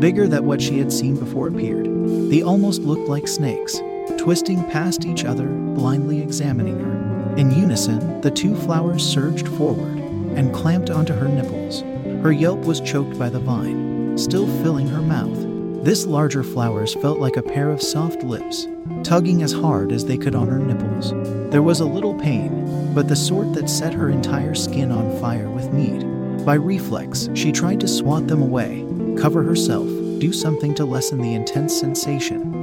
Bigger 0.00 0.26
than 0.26 0.46
what 0.46 0.62
she 0.62 0.78
had 0.78 0.92
seen 0.92 1.18
before 1.18 1.48
appeared. 1.48 1.86
They 2.30 2.42
almost 2.42 2.82
looked 2.82 3.08
like 3.08 3.28
snakes, 3.28 3.80
twisting 4.16 4.64
past 4.70 5.04
each 5.04 5.24
other, 5.24 5.46
blindly 5.46 6.20
examining 6.20 6.78
her. 6.78 7.36
In 7.36 7.50
unison, 7.50 8.20
the 8.20 8.30
two 8.30 8.54
flowers 8.54 9.04
surged 9.04 9.48
forward 9.48 9.98
and 10.36 10.54
clamped 10.54 10.90
onto 10.90 11.14
her 11.14 11.28
nipples. 11.28 11.82
Her 12.22 12.32
yelp 12.32 12.60
was 12.60 12.80
choked 12.80 13.18
by 13.18 13.28
the 13.28 13.40
vine, 13.40 14.16
still 14.18 14.46
filling 14.62 14.88
her 14.88 15.02
mouth. 15.02 15.84
This 15.84 16.06
larger 16.06 16.42
flowers 16.42 16.94
felt 16.94 17.20
like 17.20 17.36
a 17.36 17.42
pair 17.42 17.70
of 17.70 17.80
soft 17.80 18.22
lips, 18.24 18.66
tugging 19.04 19.42
as 19.42 19.52
hard 19.52 19.92
as 19.92 20.04
they 20.04 20.18
could 20.18 20.34
on 20.34 20.48
her 20.48 20.58
nipples. 20.58 21.12
There 21.50 21.62
was 21.62 21.80
a 21.80 21.84
little 21.84 22.18
pain, 22.18 22.92
but 22.94 23.06
the 23.06 23.16
sort 23.16 23.52
that 23.54 23.70
set 23.70 23.94
her 23.94 24.10
entire 24.10 24.54
skin 24.54 24.90
on 24.90 25.20
fire 25.20 25.48
with 25.48 25.72
need. 25.72 26.07
By 26.48 26.54
reflex, 26.54 27.28
she 27.34 27.52
tried 27.52 27.78
to 27.80 27.86
swat 27.86 28.26
them 28.26 28.40
away, 28.40 28.82
cover 29.18 29.42
herself, 29.42 29.86
do 30.18 30.32
something 30.32 30.74
to 30.76 30.86
lessen 30.86 31.20
the 31.20 31.34
intense 31.34 31.78
sensation 31.78 32.58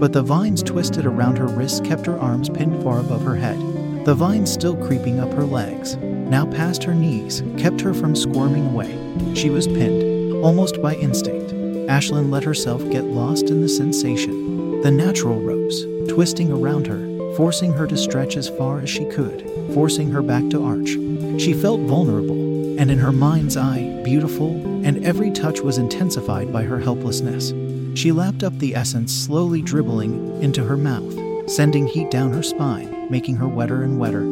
but 0.00 0.14
the 0.14 0.22
vines 0.22 0.62
twisted 0.62 1.04
around 1.04 1.36
her 1.36 1.46
wrists 1.46 1.80
kept 1.80 2.06
her 2.06 2.18
arms 2.18 2.48
pinned 2.48 2.82
far 2.82 3.00
above 3.00 3.22
her 3.22 3.36
head. 3.36 3.58
The 4.06 4.14
vines 4.14 4.50
still 4.50 4.74
creeping 4.74 5.20
up 5.20 5.30
her 5.34 5.44
legs, 5.44 5.96
now 5.96 6.46
past 6.46 6.82
her 6.84 6.94
knees, 6.94 7.42
kept 7.58 7.82
her 7.82 7.92
from 7.92 8.16
squirming 8.16 8.66
away. 8.68 8.98
She 9.34 9.50
was 9.50 9.66
pinned, 9.66 10.42
almost 10.42 10.80
by 10.80 10.94
instinct. 10.94 11.52
Ashlyn 11.90 12.30
let 12.30 12.44
herself 12.44 12.82
get 12.90 13.04
lost 13.04 13.50
in 13.50 13.60
the 13.60 13.68
sensation. 13.68 14.80
The 14.80 14.90
natural 14.90 15.38
ropes, 15.38 15.82
twisting 16.08 16.50
around 16.50 16.86
her, 16.86 17.06
forcing 17.36 17.74
her 17.74 17.86
to 17.86 17.96
stretch 17.96 18.38
as 18.38 18.48
far 18.48 18.80
as 18.80 18.88
she 18.88 19.04
could, 19.10 19.42
forcing 19.74 20.10
her 20.12 20.22
back 20.22 20.48
to 20.48 20.64
arch. 20.64 20.96
She 21.38 21.52
felt 21.52 21.82
vulnerable, 21.82 22.39
and 22.80 22.90
in 22.90 22.98
her 22.98 23.12
mind's 23.12 23.58
eye, 23.58 24.00
beautiful, 24.02 24.52
and 24.86 25.04
every 25.04 25.30
touch 25.30 25.60
was 25.60 25.76
intensified 25.76 26.50
by 26.50 26.62
her 26.62 26.80
helplessness. 26.80 27.52
She 27.94 28.10
lapped 28.10 28.42
up 28.42 28.58
the 28.58 28.74
essence, 28.74 29.12
slowly 29.12 29.60
dribbling 29.60 30.42
into 30.42 30.64
her 30.64 30.78
mouth, 30.78 31.50
sending 31.50 31.86
heat 31.86 32.10
down 32.10 32.32
her 32.32 32.42
spine, 32.42 33.06
making 33.10 33.36
her 33.36 33.46
wetter 33.46 33.82
and 33.82 33.98
wetter, 33.98 34.22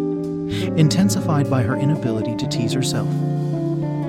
intensified 0.78 1.50
by 1.50 1.62
her 1.62 1.76
inability 1.76 2.36
to 2.36 2.48
tease 2.48 2.72
herself. 2.72 3.10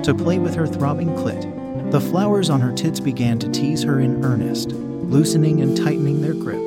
To 0.04 0.14
play 0.14 0.38
with 0.38 0.54
her 0.54 0.66
throbbing 0.66 1.10
clit, 1.10 1.90
the 1.90 2.00
flowers 2.00 2.48
on 2.48 2.62
her 2.62 2.72
tits 2.72 2.98
began 2.98 3.38
to 3.40 3.50
tease 3.50 3.82
her 3.82 4.00
in 4.00 4.24
earnest, 4.24 4.70
loosening 4.70 5.60
and 5.60 5.76
tightening 5.76 6.22
their 6.22 6.32
grip, 6.32 6.62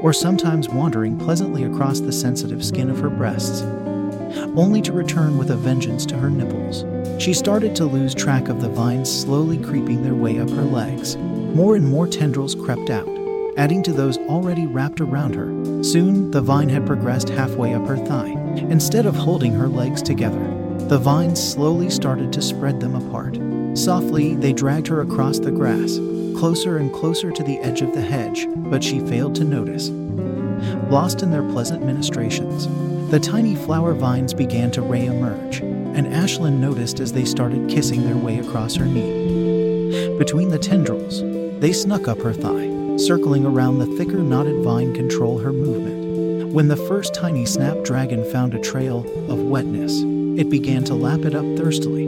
or 0.00 0.12
sometimes 0.12 0.68
wandering 0.68 1.18
pleasantly 1.18 1.64
across 1.64 1.98
the 1.98 2.12
sensitive 2.12 2.64
skin 2.64 2.88
of 2.88 3.00
her 3.00 3.10
breasts, 3.10 3.62
only 4.56 4.82
to 4.82 4.92
return 4.92 5.38
with 5.38 5.50
a 5.50 5.56
vengeance 5.56 6.04
to 6.06 6.16
her 6.16 6.30
nipples. 6.30 6.84
She 7.22 7.32
started 7.32 7.74
to 7.76 7.84
lose 7.84 8.14
track 8.14 8.48
of 8.48 8.60
the 8.60 8.68
vines 8.68 9.10
slowly 9.10 9.58
creeping 9.58 10.02
their 10.02 10.14
way 10.14 10.38
up 10.38 10.50
her 10.50 10.62
legs, 10.62 11.16
more 11.16 11.76
and 11.76 11.88
more 11.88 12.06
tendrils 12.06 12.54
crept 12.54 12.90
out, 12.90 13.08
adding 13.56 13.82
to 13.84 13.92
those 13.92 14.18
already 14.18 14.66
wrapped 14.66 15.00
around 15.00 15.34
her. 15.34 15.82
Soon, 15.84 16.30
the 16.30 16.40
vine 16.40 16.68
had 16.68 16.86
progressed 16.86 17.28
halfway 17.28 17.74
up 17.74 17.86
her 17.86 17.96
thigh. 17.96 18.32
Instead 18.56 19.06
of 19.06 19.14
holding 19.14 19.52
her 19.52 19.68
legs 19.68 20.02
together, 20.02 20.44
the 20.88 20.98
vines 20.98 21.42
slowly 21.42 21.88
started 21.90 22.32
to 22.32 22.42
spread 22.42 22.80
them 22.80 22.94
apart. 22.94 23.38
Softly, 23.76 24.34
they 24.34 24.52
dragged 24.52 24.86
her 24.88 25.00
across 25.00 25.38
the 25.38 25.50
grass, 25.50 25.98
closer 26.38 26.76
and 26.78 26.92
closer 26.92 27.30
to 27.30 27.42
the 27.42 27.58
edge 27.58 27.80
of 27.80 27.94
the 27.94 28.00
hedge, 28.00 28.46
but 28.56 28.82
she 28.82 29.00
failed 29.00 29.34
to 29.36 29.44
notice. 29.44 29.90
Lost 30.90 31.22
in 31.22 31.30
their 31.30 31.42
pleasant 31.42 31.84
ministrations, 31.84 32.66
the 33.10 33.20
tiny 33.20 33.54
flower 33.54 33.94
vines 33.94 34.34
began 34.34 34.70
to 34.72 34.82
re-emerge, 34.82 35.60
and 35.60 36.06
Ashlyn 36.08 36.58
noticed 36.58 37.00
as 37.00 37.12
they 37.12 37.24
started 37.24 37.68
kissing 37.68 38.04
their 38.04 38.16
way 38.16 38.38
across 38.38 38.74
her 38.74 38.86
knee. 38.86 40.18
Between 40.18 40.48
the 40.48 40.58
tendrils, 40.58 41.22
they 41.60 41.72
snuck 41.72 42.08
up 42.08 42.18
her 42.18 42.32
thigh, 42.32 42.96
circling 42.96 43.44
around 43.46 43.78
the 43.78 43.86
thicker 43.96 44.18
knotted 44.18 44.62
vine 44.64 44.94
control 44.94 45.38
her 45.38 45.52
movement. 45.52 46.52
When 46.52 46.68
the 46.68 46.76
first 46.76 47.14
tiny 47.14 47.46
snapdragon 47.46 48.24
found 48.32 48.54
a 48.54 48.60
trail 48.60 49.00
of 49.30 49.38
wetness, 49.38 50.02
it 50.38 50.50
began 50.50 50.84
to 50.84 50.94
lap 50.94 51.20
it 51.20 51.34
up 51.34 51.44
thirstily. 51.56 52.06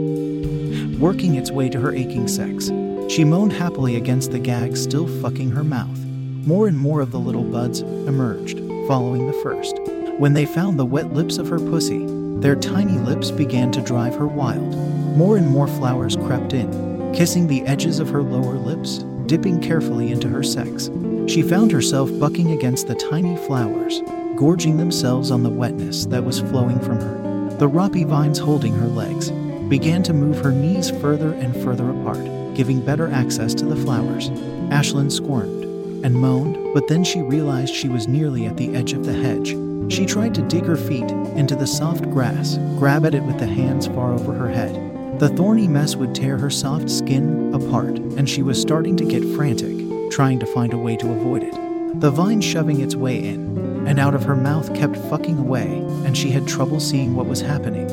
Working 0.97 1.35
its 1.35 1.51
way 1.51 1.69
to 1.69 1.79
her 1.79 1.93
aching 1.93 2.27
sex, 2.27 2.71
she 3.07 3.23
moaned 3.23 3.53
happily 3.53 3.95
against 3.95 4.31
the 4.31 4.39
gag 4.39 4.75
still 4.75 5.07
fucking 5.21 5.51
her 5.51 5.63
mouth. 5.63 5.97
More 6.45 6.67
and 6.67 6.77
more 6.77 7.01
of 7.01 7.11
the 7.11 7.19
little 7.19 7.43
buds 7.43 7.81
emerged, 7.81 8.57
following 8.87 9.27
the 9.27 9.39
first. 9.43 9.76
When 10.17 10.33
they 10.33 10.47
found 10.47 10.79
the 10.79 10.85
wet 10.85 11.13
lips 11.13 11.37
of 11.37 11.47
her 11.49 11.59
pussy, 11.59 12.07
their 12.39 12.55
tiny 12.55 12.97
lips 12.97 13.29
began 13.29 13.71
to 13.73 13.83
drive 13.83 14.15
her 14.15 14.25
wild. 14.25 14.75
More 15.15 15.37
and 15.37 15.47
more 15.47 15.67
flowers 15.67 16.15
crept 16.15 16.53
in, 16.53 17.13
kissing 17.13 17.45
the 17.45 17.61
edges 17.67 17.99
of 17.99 18.09
her 18.09 18.23
lower 18.23 18.55
lips, 18.55 19.05
dipping 19.27 19.61
carefully 19.61 20.11
into 20.11 20.27
her 20.27 20.41
sex. 20.41 20.89
She 21.27 21.43
found 21.43 21.71
herself 21.71 22.09
bucking 22.19 22.51
against 22.51 22.87
the 22.87 22.95
tiny 22.95 23.37
flowers, 23.45 24.01
gorging 24.35 24.77
themselves 24.77 25.29
on 25.29 25.43
the 25.43 25.51
wetness 25.51 26.07
that 26.07 26.25
was 26.25 26.39
flowing 26.39 26.79
from 26.79 26.99
her. 26.99 27.55
The 27.57 27.67
roppy 27.67 28.03
vines 28.03 28.39
holding 28.39 28.73
her 28.73 28.87
legs 28.87 29.29
began 29.69 30.01
to 30.01 30.13
move 30.13 30.39
her 30.39 30.51
knees 30.51 30.89
further 30.89 31.33
and 31.33 31.55
further 31.63 31.91
apart, 31.91 32.55
giving 32.55 32.83
better 32.83 33.07
access 33.11 33.53
to 33.53 33.65
the 33.65 33.75
flowers. 33.75 34.31
Ashlyn 34.71 35.11
squirmed 35.11 35.63
and 36.03 36.15
moaned, 36.15 36.73
but 36.73 36.87
then 36.87 37.03
she 37.03 37.21
realized 37.21 37.75
she 37.75 37.87
was 37.87 38.07
nearly 38.07 38.47
at 38.47 38.57
the 38.57 38.73
edge 38.75 38.93
of 38.93 39.05
the 39.05 39.13
hedge. 39.13 39.55
She 39.89 40.05
tried 40.05 40.35
to 40.35 40.41
dig 40.41 40.65
her 40.65 40.75
feet 40.75 41.09
into 41.35 41.55
the 41.55 41.67
soft 41.67 42.09
grass, 42.11 42.57
grab 42.77 43.05
at 43.05 43.15
it 43.15 43.23
with 43.23 43.39
the 43.39 43.47
hands 43.47 43.87
far 43.87 44.13
over 44.13 44.33
her 44.33 44.49
head, 44.49 44.87
the 45.19 45.29
thorny 45.29 45.67
mess 45.67 45.95
would 45.95 46.13
tear 46.13 46.37
her 46.37 46.51
soft 46.51 46.91
skin 46.91 47.51
apart, 47.53 47.97
and 47.97 48.29
she 48.29 48.43
was 48.43 48.61
starting 48.61 48.95
to 48.97 49.05
get 49.05 49.25
frantic, 49.35 50.11
trying 50.11 50.37
to 50.39 50.45
find 50.45 50.73
a 50.73 50.77
way 50.77 50.95
to 50.97 51.11
avoid 51.11 51.41
it. 51.41 51.99
The 51.99 52.11
vine 52.11 52.41
shoving 52.41 52.81
its 52.81 52.95
way 52.95 53.25
in 53.25 53.87
and 53.87 53.97
out 53.97 54.13
of 54.13 54.25
her 54.25 54.35
mouth 54.35 54.75
kept 54.75 54.97
fucking 55.09 55.39
away, 55.39 55.79
and 56.05 56.15
she 56.15 56.29
had 56.29 56.47
trouble 56.47 56.79
seeing 56.79 57.15
what 57.15 57.25
was 57.25 57.41
happening. 57.41 57.87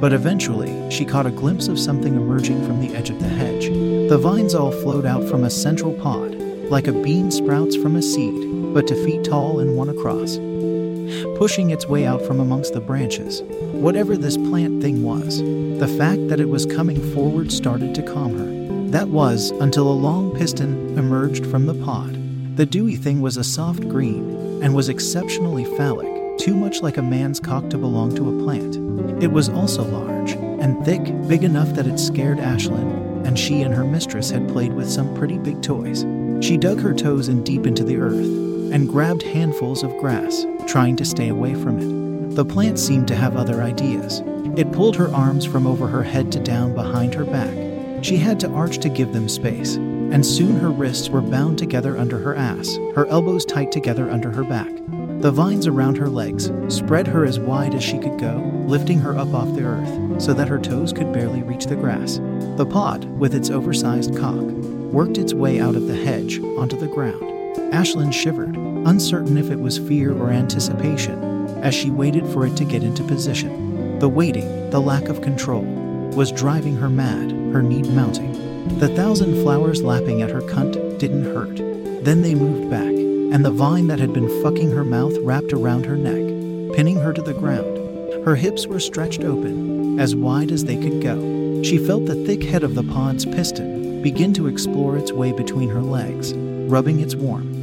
But 0.00 0.14
eventually, 0.14 0.90
she 0.90 1.04
caught 1.04 1.26
a 1.26 1.30
glimpse 1.30 1.68
of 1.68 1.78
something 1.78 2.14
emerging 2.14 2.64
from 2.64 2.80
the 2.80 2.94
edge 2.96 3.10
of 3.10 3.20
the 3.20 3.28
hedge. 3.28 3.66
The 4.08 4.18
vines 4.18 4.54
all 4.54 4.70
flowed 4.70 5.04
out 5.04 5.24
from 5.24 5.44
a 5.44 5.50
central 5.50 5.92
pod, 5.92 6.36
like 6.70 6.86
a 6.86 6.92
bean 6.92 7.30
sprouts 7.30 7.76
from 7.76 7.96
a 7.96 8.02
seed, 8.02 8.72
but 8.72 8.86
two 8.86 9.04
feet 9.04 9.24
tall 9.24 9.60
and 9.60 9.76
one 9.76 9.90
across 9.90 10.38
pushing 11.36 11.70
its 11.70 11.86
way 11.86 12.06
out 12.06 12.22
from 12.22 12.40
amongst 12.40 12.74
the 12.74 12.80
branches. 12.80 13.42
Whatever 13.72 14.16
this 14.16 14.36
plant 14.36 14.82
thing 14.82 15.02
was, 15.02 15.38
the 15.78 15.94
fact 15.98 16.28
that 16.28 16.40
it 16.40 16.48
was 16.48 16.66
coming 16.66 17.00
forward 17.12 17.50
started 17.52 17.94
to 17.94 18.02
calm 18.02 18.38
her. 18.38 18.90
That 18.90 19.08
was 19.08 19.50
until 19.50 19.88
a 19.88 19.92
long 19.92 20.36
piston 20.36 20.96
emerged 20.98 21.46
from 21.46 21.66
the 21.66 21.74
pod. 21.74 22.14
The 22.56 22.66
dewy 22.66 22.96
thing 22.96 23.20
was 23.20 23.36
a 23.36 23.44
soft 23.44 23.88
green 23.88 24.62
and 24.62 24.74
was 24.74 24.88
exceptionally 24.88 25.64
phallic, 25.76 26.38
too 26.38 26.54
much 26.54 26.80
like 26.82 26.96
a 26.96 27.02
man's 27.02 27.40
cock 27.40 27.68
to 27.70 27.78
belong 27.78 28.14
to 28.14 28.28
a 28.28 28.44
plant. 28.44 28.76
It 29.22 29.32
was 29.32 29.48
also 29.48 29.82
large 29.82 30.32
and 30.32 30.84
thick, 30.84 31.02
big 31.28 31.44
enough 31.44 31.74
that 31.74 31.86
it 31.86 31.98
scared 31.98 32.38
Ashlyn, 32.38 33.26
and 33.26 33.38
she 33.38 33.62
and 33.62 33.74
her 33.74 33.84
mistress 33.84 34.30
had 34.30 34.48
played 34.48 34.72
with 34.72 34.88
some 34.88 35.14
pretty 35.14 35.38
big 35.38 35.62
toys. 35.62 36.04
She 36.40 36.56
dug 36.56 36.80
her 36.80 36.94
toes 36.94 37.28
in 37.28 37.42
deep 37.42 37.66
into 37.66 37.82
the 37.84 37.96
earth 37.96 38.53
and 38.74 38.88
grabbed 38.88 39.22
handfuls 39.22 39.84
of 39.84 39.96
grass, 39.98 40.44
trying 40.66 40.96
to 40.96 41.04
stay 41.04 41.28
away 41.28 41.54
from 41.54 41.78
it. 41.78 42.34
The 42.34 42.44
plant 42.44 42.76
seemed 42.76 43.06
to 43.06 43.14
have 43.14 43.36
other 43.36 43.62
ideas. 43.62 44.20
It 44.56 44.72
pulled 44.72 44.96
her 44.96 45.14
arms 45.14 45.44
from 45.44 45.64
over 45.64 45.86
her 45.86 46.02
head 46.02 46.32
to 46.32 46.40
down 46.40 46.74
behind 46.74 47.14
her 47.14 47.24
back. 47.24 47.54
She 48.04 48.16
had 48.16 48.40
to 48.40 48.50
arch 48.50 48.78
to 48.78 48.88
give 48.88 49.12
them 49.12 49.28
space, 49.28 49.76
and 49.76 50.26
soon 50.26 50.56
her 50.56 50.70
wrists 50.70 51.08
were 51.08 51.20
bound 51.20 51.56
together 51.56 51.96
under 51.96 52.18
her 52.18 52.34
ass, 52.34 52.76
her 52.96 53.06
elbows 53.06 53.44
tight 53.44 53.70
together 53.70 54.10
under 54.10 54.32
her 54.32 54.42
back. 54.42 54.72
The 55.20 55.30
vines 55.30 55.68
around 55.68 55.96
her 55.96 56.08
legs 56.08 56.50
spread 56.66 57.06
her 57.06 57.24
as 57.24 57.38
wide 57.38 57.76
as 57.76 57.84
she 57.84 57.98
could 58.00 58.18
go, 58.18 58.50
lifting 58.66 58.98
her 58.98 59.16
up 59.16 59.32
off 59.32 59.54
the 59.54 59.64
earth 59.64 60.20
so 60.20 60.34
that 60.34 60.48
her 60.48 60.58
toes 60.58 60.92
could 60.92 61.12
barely 61.12 61.44
reach 61.44 61.66
the 61.66 61.76
grass. 61.76 62.18
The 62.56 62.66
pod, 62.66 63.04
with 63.04 63.36
its 63.36 63.50
oversized 63.50 64.16
cock, 64.16 64.42
worked 64.42 65.16
its 65.16 65.32
way 65.32 65.60
out 65.60 65.76
of 65.76 65.86
the 65.86 65.96
hedge 65.96 66.40
onto 66.40 66.76
the 66.76 66.88
ground. 66.88 67.43
Ashlyn 67.72 68.12
shivered, 68.12 68.56
uncertain 68.56 69.36
if 69.36 69.50
it 69.50 69.60
was 69.60 69.78
fear 69.78 70.12
or 70.12 70.30
anticipation, 70.30 71.48
as 71.62 71.74
she 71.74 71.90
waited 71.90 72.26
for 72.28 72.46
it 72.46 72.56
to 72.56 72.64
get 72.64 72.82
into 72.82 73.02
position. 73.02 73.98
The 73.98 74.08
waiting, 74.08 74.70
the 74.70 74.80
lack 74.80 75.04
of 75.04 75.22
control, 75.22 75.64
was 76.14 76.32
driving 76.32 76.76
her 76.76 76.90
mad, 76.90 77.30
her 77.52 77.62
need 77.62 77.86
mounting. 77.90 78.32
The 78.78 78.88
thousand 78.88 79.42
flowers 79.42 79.82
lapping 79.82 80.22
at 80.22 80.30
her 80.30 80.42
cunt 80.42 80.98
didn't 80.98 81.24
hurt. 81.24 81.56
Then 82.04 82.22
they 82.22 82.34
moved 82.34 82.70
back, 82.70 82.82
and 82.82 83.44
the 83.44 83.50
vine 83.50 83.86
that 83.88 83.98
had 83.98 84.12
been 84.12 84.42
fucking 84.42 84.70
her 84.70 84.84
mouth 84.84 85.16
wrapped 85.18 85.52
around 85.52 85.86
her 85.86 85.96
neck, 85.96 86.76
pinning 86.76 86.96
her 86.96 87.12
to 87.12 87.22
the 87.22 87.34
ground. 87.34 87.78
Her 88.24 88.36
hips 88.36 88.66
were 88.66 88.80
stretched 88.80 89.22
open, 89.22 89.98
as 90.00 90.16
wide 90.16 90.50
as 90.50 90.64
they 90.64 90.76
could 90.76 91.02
go. 91.02 91.62
She 91.62 91.78
felt 91.78 92.06
the 92.06 92.24
thick 92.24 92.42
head 92.42 92.62
of 92.62 92.74
the 92.74 92.82
pod's 92.82 93.24
piston 93.24 94.02
begin 94.02 94.34
to 94.34 94.48
explore 94.48 94.96
its 94.96 95.12
way 95.12 95.32
between 95.32 95.70
her 95.70 95.82
legs, 95.82 96.34
rubbing 96.34 97.00
its 97.00 97.14
warm, 97.14 97.53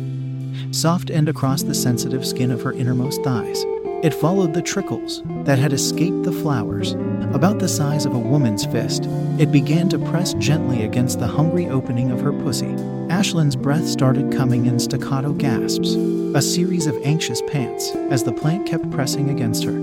soft 0.72 1.10
end 1.10 1.30
across 1.30 1.64
the 1.64 1.76
sensitive 1.76 2.26
skin 2.26 2.52
of 2.52 2.62
her 2.62 2.74
innermost 2.74 3.24
thighs. 3.24 3.66
It 4.04 4.16
followed 4.16 4.56
the 4.56 4.64
trickles 4.64 5.22
that 5.46 5.60
had 5.60 5.74
escaped 5.74 6.24
the 6.24 6.32
flowers. 6.32 6.94
About 7.34 7.60
the 7.60 7.68
size 7.68 8.06
of 8.06 8.16
a 8.16 8.20
woman's 8.20 8.66
fist, 8.66 9.06
it 9.38 9.52
began 9.52 9.90
to 9.90 10.00
press 10.00 10.34
gently 10.36 10.84
against 10.84 11.20
the 11.20 11.28
hungry 11.28 11.68
opening 11.68 12.10
of 12.10 12.20
her 12.20 12.34
pussy. 12.34 12.74
Ashlyn's 13.10 13.56
breath 13.56 13.88
started 13.88 14.32
coming 14.32 14.66
in 14.66 14.80
staccato 14.80 15.34
gasps, 15.34 15.94
a 16.34 16.42
series 16.42 16.88
of 16.88 16.98
anxious 17.04 17.44
pants 17.44 17.92
as 18.10 18.24
the 18.24 18.34
plant 18.34 18.66
kept 18.66 18.90
pressing 18.90 19.30
against 19.30 19.64
her, 19.66 19.78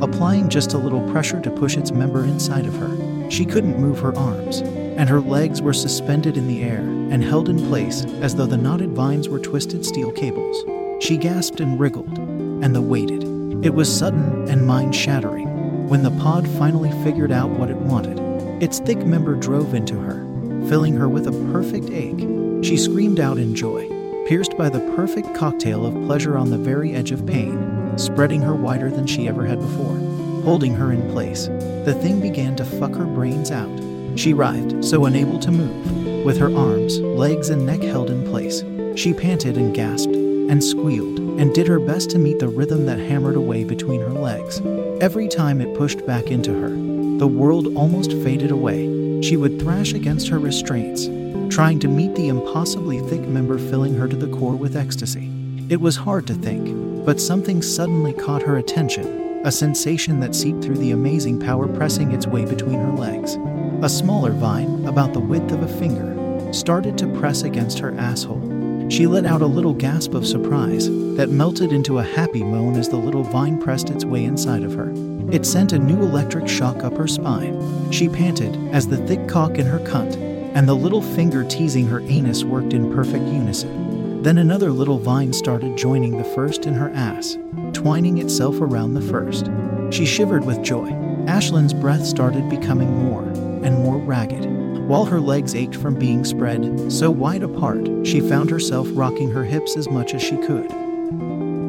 applying 0.00 0.48
just 0.48 0.72
a 0.72 0.78
little 0.78 1.08
pressure 1.12 1.40
to 1.40 1.50
push 1.52 1.76
its 1.76 1.92
member 1.92 2.24
inside 2.24 2.66
of 2.66 2.74
her. 2.76 3.30
She 3.30 3.44
couldn't 3.44 3.78
move 3.78 4.00
her 4.00 4.16
arms, 4.16 4.62
and 4.98 5.08
her 5.08 5.20
legs 5.20 5.62
were 5.62 5.72
suspended 5.72 6.36
in 6.36 6.48
the 6.48 6.60
air 6.60 6.80
and 6.80 7.22
held 7.22 7.48
in 7.48 7.56
place 7.68 8.04
as 8.20 8.34
though 8.34 8.46
the 8.46 8.56
knotted 8.56 8.90
vines 8.90 9.28
were 9.28 9.38
twisted 9.38 9.86
steel 9.86 10.10
cables. 10.10 10.64
She 11.00 11.16
gasped 11.16 11.60
and 11.60 11.78
wriggled, 11.78 12.18
and 12.18 12.74
the 12.74 12.82
waited. 12.82 13.22
It 13.64 13.74
was 13.74 13.96
sudden 13.96 14.48
and 14.48 14.66
mind 14.66 14.96
shattering 14.96 15.88
when 15.88 16.02
the 16.02 16.10
pod 16.10 16.48
finally 16.48 16.90
figured 17.04 17.30
out 17.30 17.48
what 17.48 17.70
it 17.70 17.76
wanted. 17.76 18.18
Its 18.60 18.80
thick 18.80 18.98
member 19.06 19.36
drove 19.36 19.72
into 19.72 19.96
her, 20.00 20.24
filling 20.68 20.96
her 20.96 21.08
with 21.08 21.28
a 21.28 21.52
perfect 21.52 21.90
ache. 21.90 22.64
She 22.64 22.76
screamed 22.76 23.20
out 23.20 23.38
in 23.38 23.54
joy, 23.54 23.88
pierced 24.26 24.58
by 24.58 24.68
the 24.68 24.80
perfect 24.96 25.32
cocktail 25.32 25.86
of 25.86 25.94
pleasure 26.06 26.36
on 26.36 26.50
the 26.50 26.58
very 26.58 26.92
edge 26.92 27.12
of 27.12 27.24
pain, 27.24 27.96
spreading 27.96 28.42
her 28.42 28.54
wider 28.54 28.90
than 28.90 29.06
she 29.06 29.28
ever 29.28 29.46
had 29.46 29.60
before. 29.60 29.96
Holding 30.42 30.74
her 30.74 30.90
in 30.90 31.08
place, 31.12 31.46
the 31.84 31.96
thing 32.02 32.20
began 32.20 32.56
to 32.56 32.64
fuck 32.64 32.94
her 32.94 33.06
brains 33.06 33.52
out. 33.52 33.87
She 34.16 34.32
writhed, 34.32 34.84
so 34.84 35.04
unable 35.04 35.38
to 35.40 35.50
move, 35.50 36.24
with 36.24 36.38
her 36.38 36.54
arms, 36.54 37.00
legs, 37.00 37.50
and 37.50 37.64
neck 37.64 37.82
held 37.82 38.10
in 38.10 38.26
place. 38.26 38.62
She 38.96 39.14
panted 39.14 39.56
and 39.56 39.74
gasped 39.74 40.14
and 40.14 40.62
squealed 40.62 41.18
and 41.38 41.54
did 41.54 41.68
her 41.68 41.78
best 41.78 42.10
to 42.10 42.18
meet 42.18 42.38
the 42.38 42.48
rhythm 42.48 42.86
that 42.86 42.98
hammered 42.98 43.36
away 43.36 43.64
between 43.64 44.00
her 44.00 44.10
legs. 44.10 44.60
Every 45.00 45.28
time 45.28 45.60
it 45.60 45.76
pushed 45.76 46.04
back 46.06 46.30
into 46.30 46.52
her, 46.52 46.70
the 47.18 47.28
world 47.28 47.76
almost 47.76 48.12
faded 48.12 48.50
away. 48.50 49.20
She 49.22 49.36
would 49.36 49.60
thrash 49.60 49.92
against 49.92 50.28
her 50.28 50.38
restraints, 50.38 51.06
trying 51.54 51.78
to 51.80 51.88
meet 51.88 52.14
the 52.14 52.28
impossibly 52.28 53.00
thick 53.00 53.22
member 53.22 53.58
filling 53.58 53.94
her 53.94 54.08
to 54.08 54.16
the 54.16 54.28
core 54.36 54.56
with 54.56 54.76
ecstasy. 54.76 55.30
It 55.68 55.80
was 55.80 55.96
hard 55.96 56.26
to 56.28 56.34
think, 56.34 57.04
but 57.04 57.20
something 57.20 57.62
suddenly 57.62 58.12
caught 58.12 58.42
her 58.42 58.56
attention, 58.56 59.42
a 59.44 59.52
sensation 59.52 60.20
that 60.20 60.34
seeped 60.34 60.62
through 60.64 60.78
the 60.78 60.92
amazing 60.92 61.40
power 61.40 61.68
pressing 61.68 62.12
its 62.12 62.26
way 62.26 62.44
between 62.44 62.80
her 62.80 62.92
legs. 62.92 63.36
A 63.80 63.88
smaller 63.88 64.32
vine, 64.32 64.84
about 64.86 65.12
the 65.12 65.20
width 65.20 65.52
of 65.52 65.62
a 65.62 65.68
finger, 65.78 66.52
started 66.52 66.98
to 66.98 67.06
press 67.20 67.42
against 67.42 67.78
her 67.78 67.94
asshole. 67.96 68.88
She 68.90 69.06
let 69.06 69.24
out 69.24 69.40
a 69.40 69.46
little 69.46 69.72
gasp 69.72 70.14
of 70.14 70.26
surprise 70.26 70.88
that 71.14 71.30
melted 71.30 71.72
into 71.72 71.98
a 71.98 72.02
happy 72.02 72.42
moan 72.42 72.74
as 72.74 72.88
the 72.88 72.96
little 72.96 73.22
vine 73.22 73.56
pressed 73.60 73.90
its 73.90 74.04
way 74.04 74.24
inside 74.24 74.64
of 74.64 74.74
her. 74.74 74.92
It 75.30 75.46
sent 75.46 75.72
a 75.72 75.78
new 75.78 76.02
electric 76.02 76.48
shock 76.48 76.82
up 76.82 76.96
her 76.96 77.06
spine. 77.06 77.92
She 77.92 78.08
panted 78.08 78.56
as 78.74 78.88
the 78.88 78.96
thick 78.96 79.28
cock 79.28 79.58
in 79.58 79.66
her 79.66 79.78
cunt 79.78 80.16
and 80.56 80.68
the 80.68 80.74
little 80.74 81.02
finger 81.02 81.44
teasing 81.44 81.86
her 81.86 82.00
anus 82.00 82.42
worked 82.42 82.72
in 82.72 82.92
perfect 82.92 83.26
unison. 83.26 84.24
Then 84.24 84.38
another 84.38 84.72
little 84.72 84.98
vine 84.98 85.32
started 85.32 85.78
joining 85.78 86.18
the 86.18 86.24
first 86.24 86.66
in 86.66 86.74
her 86.74 86.90
ass, 86.96 87.38
twining 87.74 88.18
itself 88.18 88.60
around 88.60 88.94
the 88.94 89.02
first. 89.02 89.48
She 89.90 90.04
shivered 90.04 90.44
with 90.44 90.64
joy. 90.64 90.90
Ashlyn's 91.28 91.74
breath 91.74 92.04
started 92.04 92.48
becoming 92.48 92.92
more 93.04 93.47
and 93.64 93.78
more 93.78 93.98
ragged. 93.98 94.44
While 94.88 95.04
her 95.04 95.20
legs 95.20 95.54
ached 95.54 95.76
from 95.76 95.94
being 95.94 96.24
spread 96.24 96.90
so 96.90 97.10
wide 97.10 97.42
apart, 97.42 98.06
she 98.06 98.20
found 98.20 98.50
herself 98.50 98.88
rocking 98.92 99.30
her 99.30 99.44
hips 99.44 99.76
as 99.76 99.90
much 99.90 100.14
as 100.14 100.22
she 100.22 100.36
could, 100.38 100.70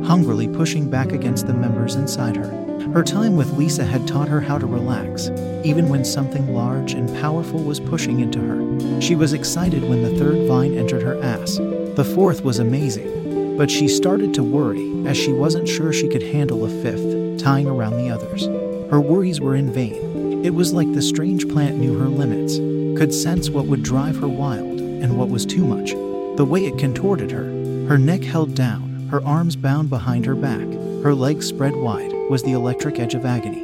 hungrily 0.05 0.47
pushing 0.47 0.89
back 0.89 1.11
against 1.11 1.45
the 1.45 1.53
members 1.53 1.95
inside 1.95 2.37
her. 2.37 2.49
Her 2.93 3.03
time 3.03 3.35
with 3.35 3.57
Lisa 3.57 3.83
had 3.83 4.07
taught 4.07 4.29
her 4.29 4.39
how 4.41 4.57
to 4.57 4.65
relax, 4.65 5.29
even 5.63 5.89
when 5.89 6.05
something 6.05 6.53
large 6.53 6.93
and 6.93 7.13
powerful 7.21 7.61
was 7.61 7.79
pushing 7.79 8.19
into 8.21 8.39
her. 8.39 9.01
She 9.01 9.15
was 9.15 9.33
excited 9.33 9.83
when 9.83 10.01
the 10.01 10.17
third 10.17 10.47
vine 10.47 10.77
entered 10.77 11.03
her 11.03 11.21
ass. 11.21 11.57
The 11.57 12.09
fourth 12.15 12.43
was 12.43 12.59
amazing, 12.59 13.57
but 13.57 13.69
she 13.69 13.89
started 13.89 14.33
to 14.35 14.43
worry 14.43 15.05
as 15.05 15.17
she 15.17 15.33
wasn't 15.33 15.67
sure 15.67 15.91
she 15.91 16.07
could 16.07 16.23
handle 16.23 16.65
a 16.65 16.69
fifth, 16.69 17.39
tying 17.43 17.67
around 17.67 17.97
the 17.97 18.09
others. 18.09 18.45
Her 18.89 19.01
worries 19.01 19.41
were 19.41 19.55
in 19.55 19.71
vain. 19.71 20.08
It 20.41 20.53
was 20.53 20.71
like 20.71 20.91
the 20.93 21.01
strange 21.01 21.49
plant 21.49 21.77
knew 21.77 21.99
her 21.99 22.07
limits, 22.07 22.57
could 22.97 23.13
sense 23.13 23.49
what 23.49 23.65
would 23.65 23.83
drive 23.83 24.17
her 24.17 24.27
wild 24.27 24.79
and 24.79 25.17
what 25.17 25.29
was 25.29 25.45
too 25.45 25.65
much. 25.65 25.91
The 26.37 26.45
way 26.45 26.65
it 26.65 26.77
contorted 26.77 27.29
her, 27.31 27.43
her 27.87 27.97
neck 27.97 28.23
held 28.23 28.55
down, 28.55 29.09
her 29.09 29.21
arms 29.25 29.57
bound 29.57 29.89
behind 29.89 30.25
her 30.25 30.35
back, 30.35 30.65
her 31.03 31.13
legs 31.13 31.45
spread 31.45 31.75
wide, 31.75 32.13
was 32.29 32.43
the 32.43 32.53
electric 32.53 32.99
edge 32.99 33.15
of 33.15 33.25
agony, 33.25 33.63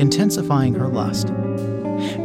intensifying 0.00 0.74
her 0.74 0.86
lust, 0.86 1.30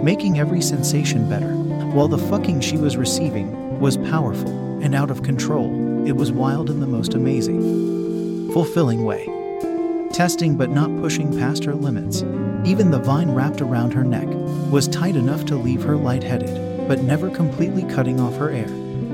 making 0.03 0.37
every 0.37 0.61
sensation 0.61 1.27
better. 1.27 1.55
While 1.89 2.07
the 2.07 2.17
fucking 2.19 2.61
she 2.61 2.77
was 2.77 2.97
receiving 2.97 3.79
was 3.79 3.97
powerful 3.97 4.79
and 4.83 4.93
out 4.93 5.09
of 5.09 5.23
control, 5.23 6.07
it 6.07 6.15
was 6.15 6.31
wild 6.31 6.69
in 6.69 6.79
the 6.81 6.87
most 6.87 7.15
amazing, 7.15 8.53
fulfilling 8.53 9.05
way. 9.05 9.38
Testing 10.19 10.57
but 10.57 10.69
not 10.69 10.93
pushing 10.99 11.39
past 11.39 11.63
her 11.63 11.73
limits. 11.73 12.23
Even 12.65 12.91
the 12.91 12.99
vine 12.99 13.31
wrapped 13.31 13.61
around 13.61 13.93
her 13.93 14.03
neck 14.03 14.27
was 14.69 14.89
tight 14.89 15.15
enough 15.15 15.45
to 15.45 15.55
leave 15.55 15.81
her 15.81 15.95
lightheaded, 15.95 16.89
but 16.89 17.03
never 17.03 17.29
completely 17.29 17.83
cutting 17.83 18.19
off 18.19 18.35
her 18.35 18.49
air. 18.49 18.67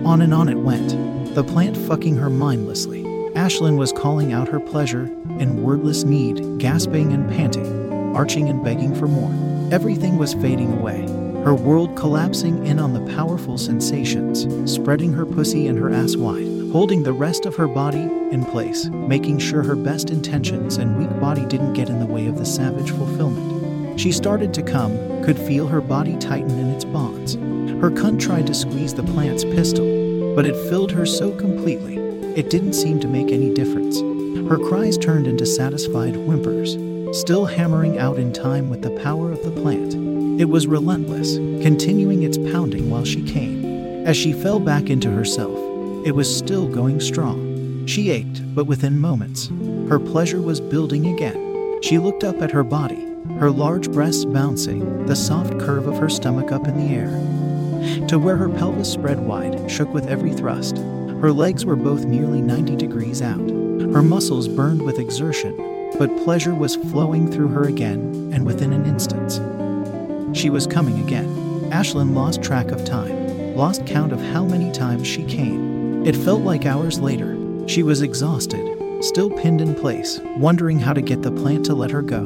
On 0.04 0.24
and 0.24 0.34
on 0.34 0.50
it 0.50 0.58
went, 0.58 1.36
the 1.36 1.44
plant 1.44 1.78
fucking 1.78 2.16
her 2.16 2.32
mindlessly. 2.32 3.04
Ashlyn 3.36 3.78
was 3.78 3.94
calling 3.94 4.34
out 4.34 4.48
her 4.48 4.60
pleasure 4.60 5.04
and 5.38 5.62
wordless 5.62 6.04
need, 6.06 6.58
gasping 6.58 7.14
and 7.14 7.30
panting, 7.30 8.16
arching 8.16 8.50
and 8.50 8.64
begging 8.64 8.96
for 8.96 9.08
more. 9.08 9.30
Everything 9.72 10.18
was 10.18 10.34
fading 10.34 10.74
away, 10.74 11.02
her 11.44 11.54
world 11.54 11.96
collapsing 11.96 12.66
in 12.66 12.80
on 12.80 12.94
the 12.94 13.14
powerful 13.14 13.60
sensations, 13.60 14.48
spreading 14.74 15.14
her 15.14 15.28
pussy 15.28 15.68
and 15.68 15.78
her 15.78 15.94
ass 15.94 16.16
wide, 16.16 16.55
holding 16.76 17.04
the 17.04 17.14
rest 17.14 17.46
of 17.46 17.56
her 17.56 17.70
body 17.70 18.02
in 18.32 18.44
place, 18.44 18.88
making 18.88 19.40
sure 19.40 19.64
her 19.64 19.78
best 19.78 20.10
intentions 20.10 20.76
and 20.76 20.98
weak 20.98 21.22
body 21.22 21.46
didn't 21.46 21.72
get 21.72 21.88
in 21.88 22.00
the 22.00 22.06
way 22.06 22.28
of 22.28 22.38
the 22.38 22.46
savage 22.46 22.92
fulfillment. 22.92 23.98
She 23.98 24.12
started 24.12 24.54
to 24.54 24.62
come, 24.62 24.98
could 25.24 25.40
feel 25.40 25.68
her 25.68 25.80
body 25.80 26.18
tighten 26.18 26.60
in 26.60 26.72
its 26.72 26.84
bonds. 26.84 27.36
Her 27.36 27.90
cunt 27.90 28.20
tried 28.20 28.48
to 28.48 28.54
squeeze 28.54 28.94
the 28.94 29.04
plant's 29.04 29.46
pistol, 29.46 30.36
but 30.36 30.46
it 30.46 30.70
filled 30.70 30.92
her 30.92 31.06
so 31.06 31.34
completely, 31.38 31.96
it 32.36 32.50
didn't 32.50 32.74
seem 32.74 33.00
to 33.00 33.08
make 33.08 33.32
any 33.32 33.54
difference. 33.54 34.02
Her 34.50 34.58
cries 34.58 34.98
turned 34.98 35.28
into 35.28 35.46
satisfied 35.46 36.18
whimpers, 36.18 36.74
still 37.18 37.46
hammering 37.46 38.00
out 38.00 38.20
in 38.20 38.34
time 38.34 38.70
with 38.70 38.82
the 38.82 39.02
power 39.02 39.32
of 39.32 39.42
the 39.44 39.62
plant. 39.62 39.94
It 40.42 40.50
was 40.50 40.68
relentless, 40.68 41.38
continuing 41.64 42.24
its 42.24 42.38
pounding 42.38 42.90
while 42.90 43.06
she 43.06 43.22
came. 43.22 43.64
As 44.06 44.18
she 44.18 44.34
fell 44.34 44.60
back 44.60 44.90
into 44.90 45.10
herself, 45.10 45.75
it 46.06 46.14
was 46.14 46.34
still 46.34 46.68
going 46.68 47.00
strong. 47.00 47.88
She 47.88 48.12
ached, 48.12 48.54
but 48.54 48.68
within 48.68 49.00
moments, 49.00 49.50
her 49.90 50.00
pleasure 50.00 50.40
was 50.40 50.62
building 50.62 51.08
again. 51.08 51.82
She 51.82 51.98
looked 51.98 52.24
up 52.24 52.44
at 52.44 52.52
her 52.52 52.64
body, 52.64 53.08
her 53.40 53.50
large 53.50 53.92
breasts 53.92 54.24
bouncing, 54.24 55.08
the 55.08 55.16
soft 55.16 55.60
curve 55.60 55.88
of 55.88 55.98
her 55.98 56.08
stomach 56.08 56.52
up 56.52 56.68
in 56.68 56.78
the 56.78 56.94
air, 56.94 58.08
to 58.08 58.20
where 58.20 58.36
her 58.36 58.50
pelvis 58.50 58.92
spread 58.92 59.20
wide, 59.20 59.70
shook 59.70 59.92
with 59.96 60.08
every 60.08 60.32
thrust. 60.32 60.78
Her 60.78 61.32
legs 61.32 61.66
were 61.66 61.76
both 61.76 62.06
nearly 62.06 62.40
90 62.40 62.76
degrees 62.76 63.24
out. 63.24 63.40
Her 63.40 64.04
muscles 64.04 64.48
burned 64.48 64.84
with 64.84 65.00
exertion, 65.00 65.58
but 65.98 66.16
pleasure 66.24 66.54
was 66.54 66.76
flowing 66.76 67.32
through 67.32 67.48
her 67.48 67.64
again, 67.64 68.32
and 68.32 68.46
within 68.46 68.74
an 68.74 68.86
instant, 68.86 70.38
she 70.38 70.52
was 70.52 70.68
coming 70.68 71.00
again. 71.04 71.28
Ashlyn 71.72 72.14
lost 72.14 72.44
track 72.44 72.68
of 72.68 72.86
time, 72.86 73.56
lost 73.56 73.88
count 73.88 74.12
of 74.12 74.22
how 74.22 74.46
many 74.46 74.72
times 74.72 75.08
she 75.08 75.24
came. 75.24 75.75
It 76.06 76.16
felt 76.16 76.42
like 76.42 76.68
hours 76.68 77.00
later. 77.00 77.36
She 77.68 77.82
was 77.82 78.04
exhausted, 78.04 79.04
still 79.04 79.32
pinned 79.32 79.60
in 79.60 79.74
place, 79.74 80.20
wondering 80.38 80.80
how 80.80 80.94
to 80.94 81.02
get 81.02 81.24
the 81.24 81.32
plant 81.32 81.66
to 81.66 81.74
let 81.74 81.90
her 81.90 82.04
go. 82.04 82.26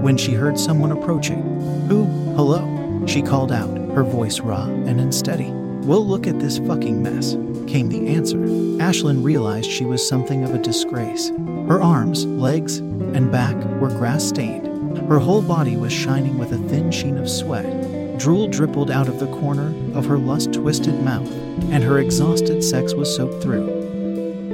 When 0.00 0.16
she 0.16 0.32
heard 0.32 0.58
someone 0.58 0.90
approaching, 0.90 1.40
Who? 1.88 2.06
Hello? 2.34 3.06
She 3.06 3.22
called 3.22 3.52
out, 3.52 3.70
her 3.94 4.02
voice 4.02 4.40
raw 4.40 4.64
and 4.64 5.00
unsteady. 5.00 5.52
We'll 5.86 6.04
look 6.04 6.26
at 6.26 6.40
this 6.40 6.58
fucking 6.58 7.04
mess, 7.04 7.36
came 7.68 7.88
the 7.88 8.08
answer. 8.08 8.38
Ashlyn 8.38 9.22
realized 9.22 9.70
she 9.70 9.84
was 9.84 10.04
something 10.08 10.42
of 10.42 10.52
a 10.52 10.58
disgrace. 10.58 11.28
Her 11.68 11.80
arms, 11.80 12.26
legs, 12.26 12.78
and 12.78 13.30
back 13.30 13.54
were 13.80 13.90
grass 13.90 14.24
stained. 14.24 14.98
Her 15.08 15.20
whole 15.20 15.42
body 15.42 15.76
was 15.76 15.92
shining 15.92 16.36
with 16.36 16.50
a 16.50 16.58
thin 16.68 16.90
sheen 16.90 17.16
of 17.18 17.30
sweat. 17.30 17.83
Drool 18.18 18.48
dribbled 18.48 18.90
out 18.90 19.08
of 19.08 19.18
the 19.18 19.26
corner 19.26 19.74
of 19.96 20.06
her 20.06 20.18
lust 20.18 20.52
twisted 20.52 21.02
mouth, 21.02 21.30
and 21.70 21.82
her 21.82 21.98
exhausted 21.98 22.62
sex 22.62 22.94
was 22.94 23.14
soaked 23.14 23.42
through 23.42 23.84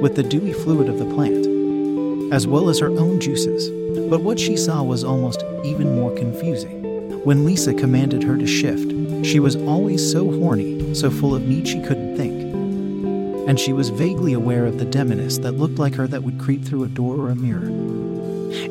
with 0.01 0.15
the 0.15 0.23
dewy 0.23 0.51
fluid 0.51 0.89
of 0.89 0.97
the 0.97 1.05
plant, 1.13 2.33
as 2.33 2.47
well 2.47 2.69
as 2.69 2.79
her 2.79 2.89
own 2.89 3.19
juices. 3.19 3.69
But 4.09 4.21
what 4.21 4.39
she 4.39 4.57
saw 4.57 4.81
was 4.81 5.03
almost 5.03 5.43
even 5.63 5.95
more 5.95 6.13
confusing. 6.15 6.81
When 7.23 7.45
Lisa 7.45 7.73
commanded 7.73 8.23
her 8.23 8.35
to 8.35 8.47
shift, 8.47 8.91
she 9.23 9.39
was 9.39 9.55
always 9.55 10.11
so 10.11 10.31
horny, 10.39 10.95
so 10.95 11.11
full 11.11 11.35
of 11.35 11.47
need 11.47 11.67
she 11.67 11.81
couldn't 11.83 12.17
think. 12.17 12.41
And 13.47 13.59
she 13.59 13.73
was 13.73 13.89
vaguely 13.89 14.33
aware 14.33 14.65
of 14.65 14.79
the 14.79 14.85
demoness 14.85 15.37
that 15.39 15.51
looked 15.51 15.77
like 15.77 15.93
her 15.95 16.07
that 16.07 16.23
would 16.23 16.39
creep 16.39 16.65
through 16.65 16.83
a 16.83 16.87
door 16.87 17.15
or 17.15 17.29
a 17.29 17.35
mirror 17.35 17.69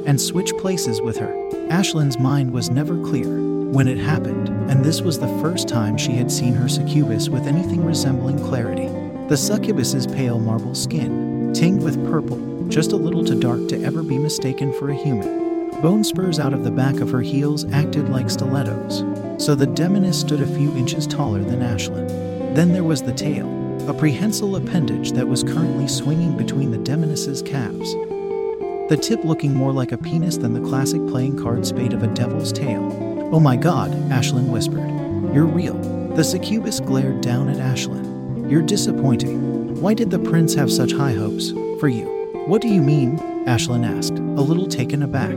and 0.06 0.20
switch 0.20 0.52
places 0.58 1.00
with 1.00 1.16
her. 1.16 1.32
Ashlyn's 1.70 2.18
mind 2.18 2.52
was 2.52 2.70
never 2.70 3.02
clear 3.04 3.28
when 3.70 3.88
it 3.88 3.98
happened, 3.98 4.49
and 4.70 4.84
this 4.84 5.00
was 5.00 5.18
the 5.18 5.40
first 5.40 5.68
time 5.68 5.98
she 5.98 6.12
had 6.12 6.30
seen 6.30 6.54
her 6.54 6.68
succubus 6.68 7.28
with 7.28 7.48
anything 7.48 7.84
resembling 7.84 8.38
clarity. 8.38 8.86
The 9.26 9.36
succubus's 9.36 10.06
pale 10.06 10.38
marble 10.38 10.76
skin, 10.76 11.52
tinged 11.52 11.82
with 11.82 12.06
purple, 12.06 12.38
just 12.68 12.92
a 12.92 12.96
little 12.96 13.24
too 13.24 13.40
dark 13.40 13.66
to 13.68 13.82
ever 13.82 14.04
be 14.04 14.16
mistaken 14.16 14.72
for 14.72 14.90
a 14.90 14.94
human. 14.94 15.70
Bone 15.80 16.04
spurs 16.04 16.38
out 16.38 16.54
of 16.54 16.62
the 16.62 16.70
back 16.70 17.00
of 17.00 17.10
her 17.10 17.20
heels 17.20 17.64
acted 17.72 18.10
like 18.10 18.30
stilettos, 18.30 18.98
so 19.44 19.56
the 19.56 19.66
demoness 19.66 20.20
stood 20.20 20.40
a 20.40 20.46
few 20.46 20.70
inches 20.76 21.04
taller 21.04 21.42
than 21.42 21.62
Ashlyn. 21.62 22.54
Then 22.54 22.72
there 22.72 22.84
was 22.84 23.02
the 23.02 23.12
tail, 23.12 23.48
a 23.90 23.94
prehensile 23.94 24.54
appendage 24.54 25.10
that 25.12 25.26
was 25.26 25.42
currently 25.42 25.88
swinging 25.88 26.36
between 26.36 26.70
the 26.70 26.78
demoness's 26.78 27.42
calves. 27.42 27.92
The 28.88 29.00
tip 29.02 29.24
looking 29.24 29.52
more 29.52 29.72
like 29.72 29.90
a 29.90 29.98
penis 29.98 30.36
than 30.36 30.52
the 30.52 30.68
classic 30.68 31.04
playing 31.08 31.42
card 31.42 31.66
spade 31.66 31.92
of 31.92 32.04
a 32.04 32.14
devil's 32.14 32.52
tail. 32.52 33.09
Oh 33.32 33.38
my 33.38 33.54
god, 33.54 33.92
Ashlyn 34.10 34.48
whispered. 34.48 34.88
You're 35.32 35.46
real. 35.46 35.74
The 36.16 36.24
succubus 36.24 36.80
glared 36.80 37.20
down 37.20 37.48
at 37.48 37.58
Ashlyn. 37.58 38.50
You're 38.50 38.60
disappointing. 38.60 39.80
Why 39.80 39.94
did 39.94 40.10
the 40.10 40.18
prince 40.18 40.52
have 40.54 40.72
such 40.72 40.92
high 40.92 41.12
hopes 41.12 41.52
for 41.78 41.86
you? 41.86 42.06
What 42.48 42.60
do 42.60 42.66
you 42.66 42.82
mean? 42.82 43.18
Ashlyn 43.46 43.86
asked, 43.86 44.18
a 44.18 44.42
little 44.42 44.66
taken 44.66 45.04
aback. 45.04 45.36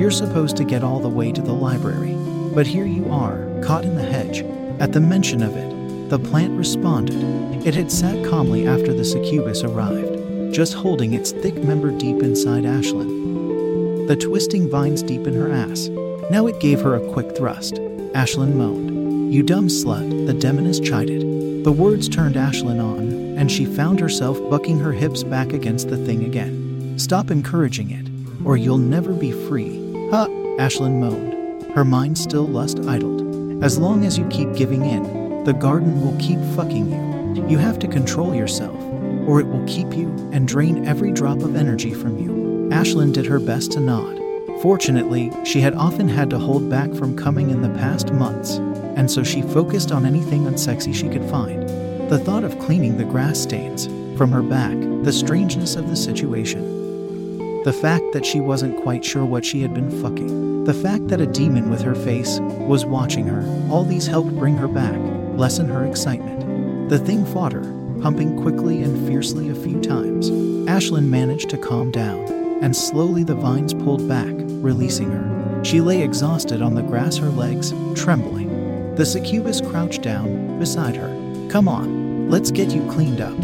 You're 0.00 0.10
supposed 0.10 0.56
to 0.56 0.64
get 0.64 0.82
all 0.82 1.00
the 1.00 1.08
way 1.10 1.32
to 1.32 1.42
the 1.42 1.52
library, 1.52 2.14
but 2.54 2.66
here 2.66 2.86
you 2.86 3.12
are, 3.12 3.46
caught 3.62 3.84
in 3.84 3.94
the 3.94 4.02
hedge. 4.02 4.40
At 4.80 4.94
the 4.94 5.00
mention 5.00 5.42
of 5.42 5.54
it, 5.54 6.08
the 6.08 6.18
plant 6.18 6.56
responded. 6.56 7.22
It 7.66 7.74
had 7.74 7.92
sat 7.92 8.24
calmly 8.24 8.66
after 8.66 8.94
the 8.94 9.04
succubus 9.04 9.62
arrived, 9.62 10.54
just 10.54 10.72
holding 10.72 11.12
its 11.12 11.32
thick 11.32 11.56
member 11.56 11.90
deep 11.90 12.22
inside 12.22 12.64
Ashlyn. 12.64 14.08
The 14.08 14.16
twisting 14.16 14.70
vines 14.70 15.02
deep 15.02 15.26
in 15.26 15.34
her 15.34 15.52
ass. 15.52 15.90
Now 16.30 16.46
it 16.46 16.60
gave 16.60 16.80
her 16.80 16.94
a 16.94 17.12
quick 17.12 17.36
thrust. 17.36 17.74
Ashlyn 18.14 18.54
moaned. 18.54 19.32
You 19.32 19.42
dumb 19.42 19.68
slut, 19.68 20.26
the 20.26 20.34
demoness 20.34 20.80
chided. 20.80 21.64
The 21.64 21.72
words 21.72 22.08
turned 22.08 22.36
Ashlyn 22.36 22.82
on, 22.82 23.38
and 23.38 23.50
she 23.50 23.66
found 23.66 24.00
herself 24.00 24.38
bucking 24.48 24.78
her 24.78 24.92
hips 24.92 25.22
back 25.22 25.52
against 25.52 25.88
the 25.88 25.96
thing 25.96 26.24
again. 26.24 26.98
Stop 26.98 27.30
encouraging 27.30 27.90
it, 27.90 28.06
or 28.46 28.56
you'll 28.56 28.78
never 28.78 29.12
be 29.12 29.32
free. 29.32 29.76
Huh, 30.10 30.28
Ashlyn 30.58 31.00
moaned, 31.00 31.72
her 31.72 31.84
mind 31.84 32.16
still 32.16 32.46
lust 32.46 32.80
idled. 32.80 33.62
As 33.62 33.78
long 33.78 34.04
as 34.04 34.16
you 34.16 34.26
keep 34.28 34.54
giving 34.54 34.84
in, 34.84 35.44
the 35.44 35.52
garden 35.52 36.00
will 36.00 36.16
keep 36.18 36.38
fucking 36.56 36.90
you. 36.90 37.48
You 37.48 37.58
have 37.58 37.78
to 37.80 37.88
control 37.88 38.34
yourself, 38.34 38.78
or 39.26 39.40
it 39.40 39.46
will 39.46 39.64
keep 39.66 39.94
you 39.94 40.08
and 40.32 40.48
drain 40.48 40.86
every 40.86 41.12
drop 41.12 41.38
of 41.42 41.56
energy 41.56 41.92
from 41.92 42.18
you. 42.18 42.30
Ashlyn 42.70 43.12
did 43.12 43.26
her 43.26 43.40
best 43.40 43.72
to 43.72 43.80
nod. 43.80 44.23
Fortunately, 44.62 45.30
she 45.44 45.60
had 45.60 45.74
often 45.74 46.08
had 46.08 46.30
to 46.30 46.38
hold 46.38 46.70
back 46.70 46.92
from 46.94 47.16
coming 47.16 47.50
in 47.50 47.62
the 47.62 47.78
past 47.78 48.12
months, 48.12 48.56
and 48.96 49.10
so 49.10 49.22
she 49.22 49.42
focused 49.42 49.92
on 49.92 50.06
anything 50.06 50.44
unsexy 50.44 50.94
she 50.94 51.08
could 51.08 51.24
find. 51.28 51.68
The 52.08 52.18
thought 52.18 52.44
of 52.44 52.58
cleaning 52.58 52.96
the 52.96 53.04
grass 53.04 53.38
stains 53.38 53.86
from 54.16 54.30
her 54.30 54.42
back, 54.42 54.76
the 55.02 55.12
strangeness 55.12 55.76
of 55.76 55.88
the 55.88 55.96
situation, 55.96 57.62
the 57.64 57.72
fact 57.72 58.12
that 58.12 58.26
she 58.26 58.40
wasn't 58.40 58.82
quite 58.82 59.04
sure 59.04 59.24
what 59.24 59.44
she 59.44 59.62
had 59.62 59.72
been 59.72 59.90
fucking, 60.02 60.64
the 60.64 60.74
fact 60.74 61.08
that 61.08 61.20
a 61.20 61.26
demon 61.26 61.70
with 61.70 61.80
her 61.80 61.94
face 61.94 62.38
was 62.40 62.84
watching 62.84 63.26
her, 63.26 63.42
all 63.70 63.84
these 63.84 64.06
helped 64.06 64.34
bring 64.36 64.56
her 64.56 64.68
back, 64.68 64.98
lessen 65.38 65.68
her 65.68 65.84
excitement. 65.86 66.90
The 66.90 66.98
thing 66.98 67.24
fought 67.24 67.52
her, 67.52 67.64
pumping 68.02 68.40
quickly 68.42 68.82
and 68.82 69.08
fiercely 69.08 69.48
a 69.48 69.54
few 69.54 69.80
times. 69.80 70.30
Ashlyn 70.30 71.08
managed 71.08 71.48
to 71.50 71.58
calm 71.58 71.90
down, 71.90 72.24
and 72.62 72.76
slowly 72.76 73.24
the 73.24 73.34
vines 73.34 73.72
pulled 73.72 74.06
back, 74.06 74.34
releasing 74.64 75.10
her. 75.10 75.62
She 75.64 75.80
lay 75.80 76.02
exhausted 76.02 76.62
on 76.62 76.74
the 76.74 76.82
grass, 76.82 77.16
her 77.18 77.28
legs 77.28 77.72
trembling. 77.94 78.94
The 78.96 79.06
succubus 79.06 79.60
crouched 79.60 80.02
down 80.02 80.58
beside 80.58 80.96
her. 80.96 81.08
Come 81.50 81.68
on, 81.68 82.30
let's 82.30 82.50
get 82.50 82.72
you 82.72 82.84
cleaned 82.90 83.20
up. 83.20 83.36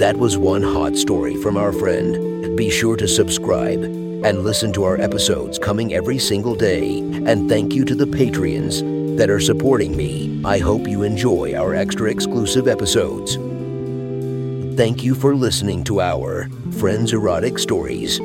That 0.00 0.16
was 0.16 0.36
one 0.36 0.62
hot 0.62 0.96
story 0.96 1.36
from 1.36 1.56
our 1.56 1.72
friend. 1.72 2.56
Be 2.56 2.70
sure 2.70 2.96
to 2.96 3.06
subscribe 3.06 3.82
and 3.84 4.42
listen 4.42 4.72
to 4.72 4.84
our 4.84 5.00
episodes 5.00 5.58
coming 5.58 5.94
every 5.94 6.18
single 6.18 6.54
day. 6.54 6.98
And 6.98 7.48
thank 7.48 7.74
you 7.74 7.84
to 7.84 7.94
the 7.94 8.06
Patreons 8.06 9.16
that 9.16 9.30
are 9.30 9.40
supporting 9.40 9.96
me. 9.96 10.40
I 10.44 10.58
hope 10.58 10.88
you 10.88 11.02
enjoy 11.02 11.54
our 11.54 11.74
extra 11.74 12.10
exclusive 12.10 12.66
episodes. 12.66 13.36
Thank 14.76 15.04
you 15.04 15.14
for 15.14 15.36
listening 15.36 15.84
to 15.84 16.00
our 16.00 16.48
Friends 16.80 17.12
Erotic 17.12 17.60
Stories. 17.60 18.18